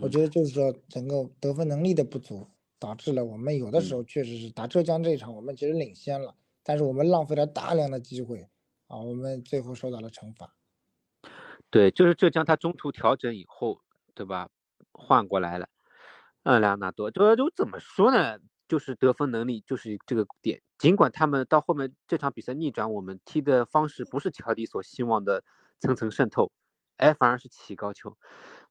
[0.00, 2.48] 我觉得就是说整个得分能力的不足，
[2.78, 8.48] 导致了我们有的时嗯候确实是打浙江这一场，我们其实领先了，但是我们浪费了大量的机会，
[8.88, 10.54] 啊，我们最后受到了惩罚。
[11.70, 13.80] 对，就是浙江他中途调整以后，
[14.14, 14.48] 对吧？
[14.92, 15.68] 换过来了，
[16.44, 18.38] 嗯，莱昂纳多，这就怎么说呢？
[18.66, 20.62] 就是得分能力就是这个点。
[20.78, 25.44] 尽管他们到后面这场比赛逆转，我们踢的方式不是乔迪所希望的
[25.80, 26.50] 层层渗透，
[26.96, 28.16] 哎，反而是起高球。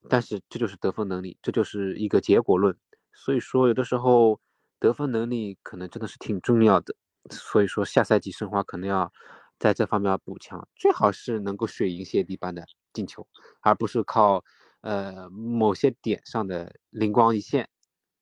[0.09, 2.75] 但是这就是得分能力，这就是一个结果论。
[3.13, 4.39] 所以说，有的时候
[4.79, 6.95] 得分能力可能真的是挺重要的。
[7.29, 9.11] 所以说，下赛季申花可能要
[9.57, 13.25] 在这方面要补强，最好是能够水银泻地般的进球，
[13.61, 14.43] 而不是靠
[14.81, 17.69] 呃某些点上的灵光一现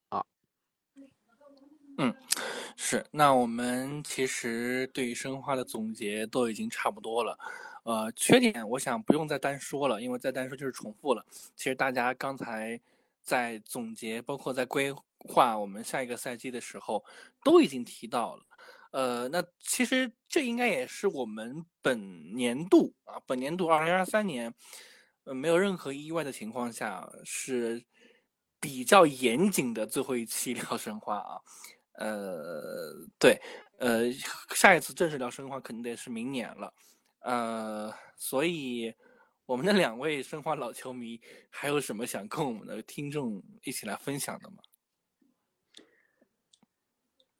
[0.09, 0.23] 啊。
[1.97, 2.13] 嗯，
[2.75, 3.03] 是。
[3.09, 7.37] 那我们其实对于申花的总结都已经差不多了。
[7.83, 11.25] 呃，缺点我想不用再单说了，因为再单说就是重复了。
[11.55, 12.79] 其实大家刚才
[13.21, 17.03] 在总结，包括在规划我们下一个赛季的时候，
[17.43, 18.43] 都已经提到了。
[18.91, 24.53] 呃，那其实这应该也是我们本年度啊，本年度二零二三年，
[25.23, 27.81] 呃，没有任何意外的情况下，是
[28.59, 31.39] 比较严谨的最后一期 聊申花啊。
[31.93, 33.39] 呃，对，
[33.77, 34.11] 呃，
[34.55, 36.73] 下一次正式聊申花肯定得是明年了。
[37.21, 38.93] 呃，所以
[39.51, 44.55] 我们的两位申花老球迷还有什么想跟我们的听众一起来分享的吗？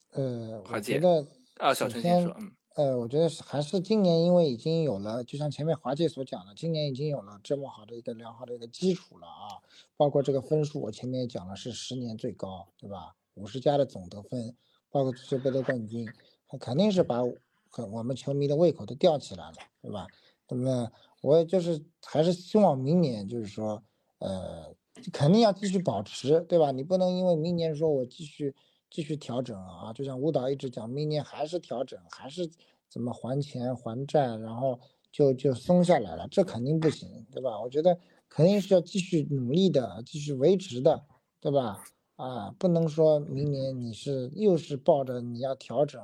[0.09, 1.25] 呃，我觉得。
[1.55, 9.63] 啊，小陈先说，嗯，呃，我觉得还是今年，因为已经有了，就像前面华姐所讲的，今年已经有了这么好的一个良好的一个基础了啊，
[9.95, 13.15] 包括这个分数，我前面也讲了是十年最高，对吧？
[13.35, 14.53] 五十加的总得分，
[14.89, 16.05] 包括足球杯的冠军，
[16.49, 20.07] 他肯定是把我们球迷的胃口都吊起来了，对吧？
[20.49, 20.91] 那么
[21.21, 23.81] 我就是还是希望明年就是说，
[24.19, 24.75] 呃，
[25.13, 26.71] 肯定要继续保持，对吧？
[26.71, 28.53] 你不能因为明年说我继续。
[28.93, 32.45] 继续调整啊，就像舞蹈一直讲，明年还是调整，还是
[32.89, 34.77] 怎么还钱还债，然后
[35.13, 37.57] 就就松下来了，这肯定不行，对吧？
[37.61, 37.97] 我觉得
[38.27, 41.05] 肯定是要继续努力的，继续维持的，
[41.39, 41.81] 对吧？
[42.17, 46.01] 啊，不能说明年你是又是抱着你要调整，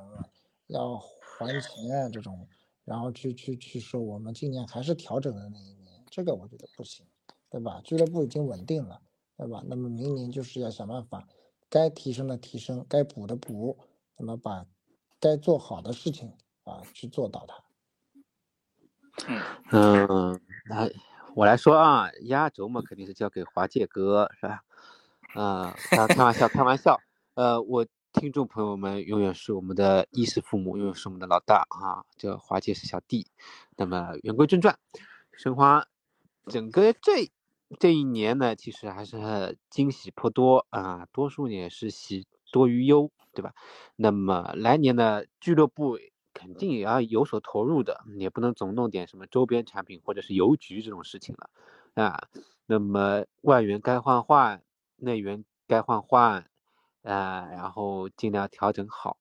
[0.68, 2.48] 要还钱这种，
[2.88, 7.04] 然后去去去说我们今年还是调整的那一年，这个我觉得不行，
[7.50, 7.82] 对吧？
[7.84, 9.02] 俱乐部已经稳定了，
[9.36, 9.62] 对吧？
[9.66, 11.28] 那么明年就是要想办法。
[11.68, 13.78] 该提升的提升，该补的补，
[14.16, 14.64] 那么把
[15.20, 16.32] 该做好的事情
[16.64, 17.62] 啊去做到它。
[19.70, 20.90] 嗯，来
[21.34, 24.64] 我来说啊，压轴嘛肯定是交给华界哥，是吧？
[25.34, 26.98] 啊，开玩笑，开玩笑。
[27.34, 33.26] 呃，我听众朋友们永远是我们的衣食父母，永远是我们的老大啊，这华姐是小弟。
[33.76, 34.78] 那么言归正传，
[35.32, 35.86] 申花
[36.46, 37.30] 整个这。
[37.78, 43.52] 这一年呢，其实还是惊喜颇多啊，多数也是喜多于忧，对吧？
[43.94, 45.98] 那么来年呢，俱乐部
[46.32, 52.28] 肯定也要有所投入的，也不能总弄点什么周边产品或者是邮局这种事情了啊。
[52.64, 54.62] 那么外援该换换，
[54.96, 56.48] 内援该换换
[57.02, 59.16] 啊，然后尽量调整好，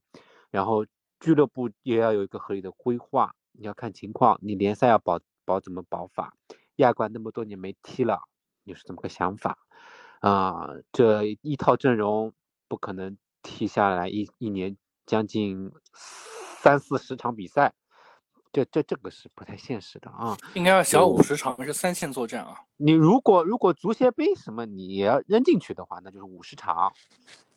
[0.50, 0.86] 然后
[1.20, 6.34] 俱乐部也要有一个合理的规划，你要看情况，你联赛要保保怎么保法，
[6.78, 8.22] 亚冠那么多年没踢了。
[8.64, 9.58] 你是怎么个想法
[10.20, 10.68] 啊？
[10.92, 12.34] 这一套阵容
[12.68, 14.76] 不可能踢下来一一年
[15.06, 17.74] 将近三四十场比赛，
[18.52, 20.36] 这这这个是不太现实的啊。
[20.54, 22.60] 应该要小五十场，是三线作战啊。
[22.76, 26.92] 你如果如果足协杯什么你也要扔进去的话，那就是五十场，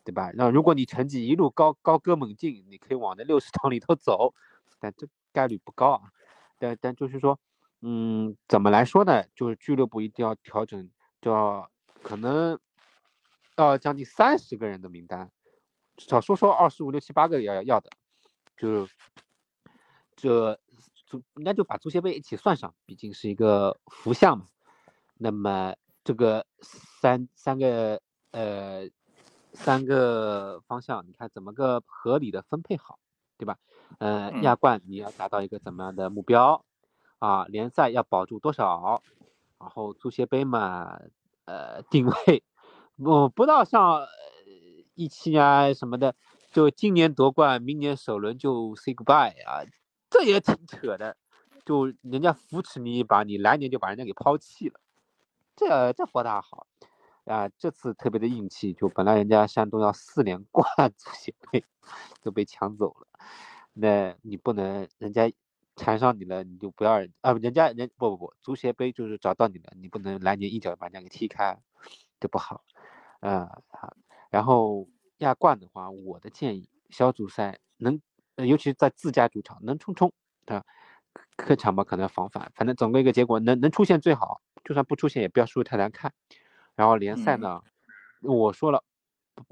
[0.03, 0.31] 对吧？
[0.33, 4.33] 那如果你成绩一路高高歌猛进，你可以往那六十场里头走，
[4.79, 6.11] 但这概率不高啊。
[6.57, 7.39] 但但就是说，
[7.81, 9.23] 嗯，怎么来说呢？
[9.35, 10.89] 就是俱乐部一定要调整。
[11.21, 11.69] 就要
[12.01, 12.59] 可能
[13.57, 15.31] 要将近三十个人的名单，
[15.99, 17.91] 少说说二十五六七八个要要的，
[18.57, 18.87] 就
[20.15, 20.59] 这
[21.05, 24.47] 足应该就把足协杯一起算上，毕竟是一个福相嘛。
[25.19, 28.89] 那么这个三三个呃
[29.53, 32.99] 三个方向，你看怎么个合理的分配好，
[33.37, 33.57] 对吧？
[33.99, 36.63] 呃，亚冠你要达到一个怎么样的目标
[37.19, 37.45] 啊？
[37.45, 39.01] 联赛要保住多少？
[39.59, 40.99] 然后足协杯嘛，
[41.45, 42.43] 呃，定位，
[42.97, 44.07] 我不不到像
[44.95, 46.15] 一七年什么的，
[46.51, 49.61] 就今年夺冠，明年首轮就 say goodbye 啊，
[50.09, 51.15] 这也挺扯的，
[51.63, 54.79] 就人家扶持你一把，你来年就把人家给抛弃了，
[55.55, 56.65] 这这不大好
[57.25, 57.49] 啊！
[57.57, 60.65] 这次特别的硬气，就本来人家山东要四连冠
[60.97, 61.63] 足协杯，
[62.21, 63.07] 都被抢走了，
[63.73, 65.31] 那你不能人家。
[65.77, 67.31] 缠上你了，你就不要人啊！
[67.33, 71.57] 人家人不不不，足协杯就是找到你了，你不能来年一脚把人家给踢开，
[72.19, 72.61] 这不好。
[73.21, 73.95] 呃，好。
[74.29, 74.87] 然后
[75.19, 77.99] 亚冠的话，我的建议，小组赛能，
[78.35, 80.11] 尤其是在自家主场能冲冲
[80.45, 80.63] 啊，
[81.37, 86.11] 客场嘛可能要防反，反正总归一个结果能能出现最好，就算不出现也不要输太难看。
[86.81, 87.61] 然后联赛呢，
[88.23, 88.83] 我说了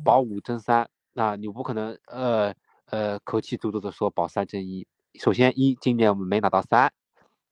[0.03, 2.51] 保五争三，那你不可能呃
[2.86, 4.88] 呃口气足足的说保三争一。
[5.19, 6.91] 首先一，今年我们没拿到三，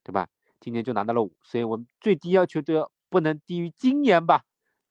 [0.04, 0.28] 对吧？
[0.60, 4.46] 今年就拿到了五，所以我们最低要求都要不能低于今年吧。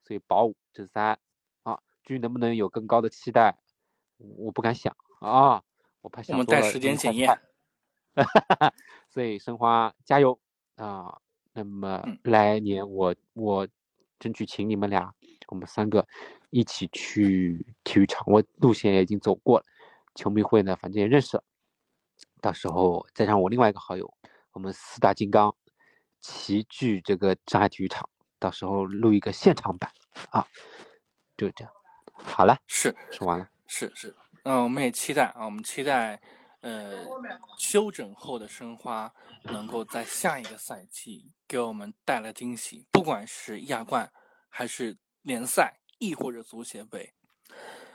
[0.04, 1.18] 所以保五争三
[1.64, 3.58] 啊，至于能不能有更高的期待，
[4.18, 5.64] 我不敢想啊，
[6.00, 7.36] 我怕想我们带时间检验。
[9.10, 10.38] 所以申花加油
[10.76, 11.18] 啊！
[11.58, 13.66] 那么来年我我
[14.18, 15.12] 争取请你们俩，
[15.48, 16.06] 我们三个
[16.50, 18.24] 一起去体育场。
[18.26, 19.64] 我路线也已经走过了，
[20.14, 21.44] 球迷会呢，反正也认识了。
[22.40, 24.12] 到时候再让我另外一个好友，
[24.52, 25.54] 我们四大金刚
[26.20, 28.08] 齐聚这个上海体育场，
[28.38, 29.90] 到时候录一个现场版
[30.30, 30.46] 啊，
[31.36, 31.72] 就这样。
[32.14, 34.14] 好了，是说完了，是是，
[34.44, 36.20] 嗯，我们也期待啊，我们期待。
[36.66, 37.06] 呃，
[37.56, 39.14] 休整后的申花
[39.44, 44.12] 能够在下一个赛季给我们带来惊喜，不管是亚冠，
[44.48, 47.14] 还是联赛，亦或者足协杯。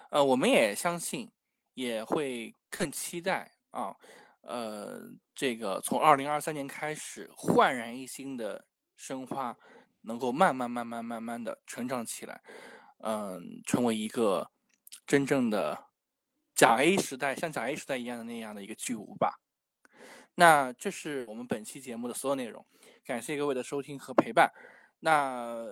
[0.09, 1.29] 呃，我们也相信，
[1.73, 3.93] 也会更期待啊。
[4.43, 5.01] 呃，
[5.35, 8.65] 这个从二零二三年开始焕然一新的
[8.95, 9.53] 申花，
[10.03, 12.41] 能够慢慢、慢慢、慢慢的成长起来，
[12.99, 14.49] 嗯，成为一个
[15.05, 15.90] 真正的。
[16.53, 19.33] 甲 A 时代像甲 A 时代一样的那样的一个巨无霸，
[20.35, 22.63] 那这是我们本期节目的所有内容，
[23.03, 24.51] 感谢各位的收听和陪伴。
[24.99, 25.65] 那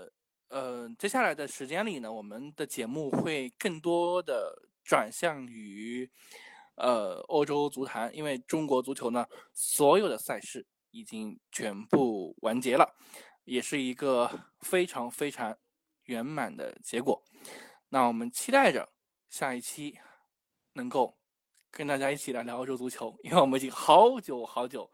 [0.47, 6.09] 呃，接下来的时间里呢，我们的节目会更多的转向于
[6.75, 12.95] 呃欧洲足坛，因为中国足球呢，所有的赛事已经全部完结了，
[13.43, 15.55] 也是一个非常非常
[16.05, 17.23] 圆满的结果。
[17.89, 18.89] 那我们期待着
[19.29, 19.99] 下一期。
[20.79, 21.13] 能够
[21.69, 24.89] 跟大家一起来聊欧洲足球，因为我们已经好久好久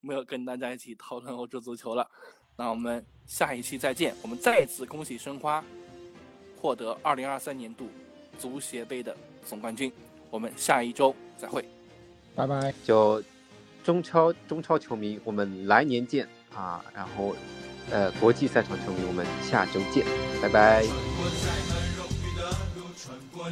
[0.00, 2.10] 没有跟大家一起讨论欧洲足球了。
[2.56, 4.14] 那我们下一期再见。
[4.22, 5.62] 我们再次恭喜申花
[6.58, 7.86] 获得二零二三年度
[8.38, 9.14] 足协杯的
[9.44, 9.92] 总冠军。
[10.30, 11.62] 我们下一周再会，
[12.34, 12.72] 拜拜。
[12.82, 13.22] 就
[13.84, 16.82] 中超中超球迷，我们来年见啊！
[16.94, 17.36] 然后
[17.90, 20.04] 呃，国际赛场球迷，我们下周见，
[20.40, 20.82] 拜拜。
[22.96, 23.48] 穿过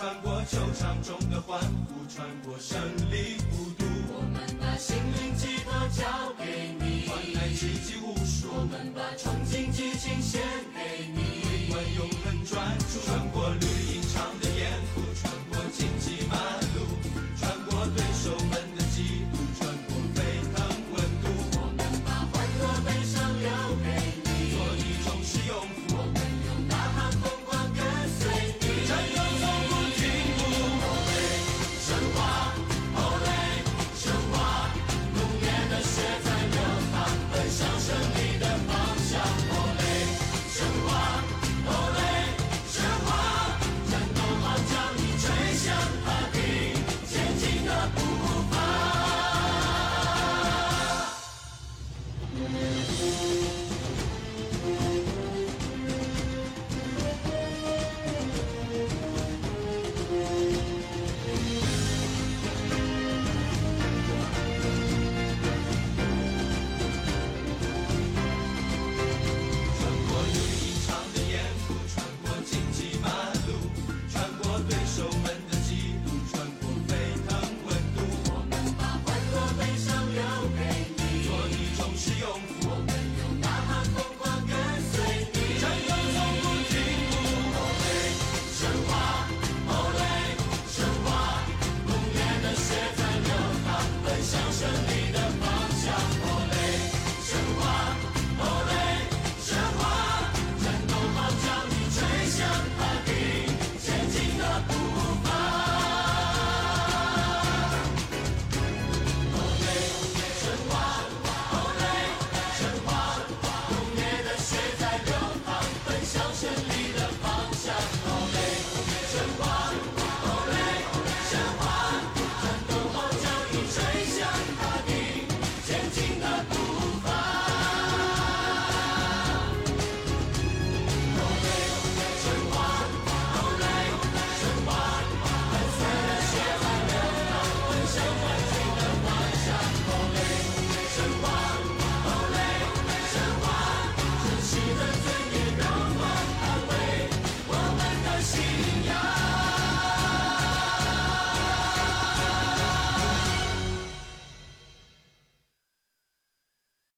[0.00, 2.80] 穿过球场中的欢呼，穿过胜
[3.12, 3.84] 利孤独。
[4.14, 8.48] 我们把心灵寄托交给你，换来奇迹无数。
[8.50, 10.40] 我们把憧憬激情献
[10.72, 12.98] 给你，不管永恒专注。
[13.04, 13.59] 穿过。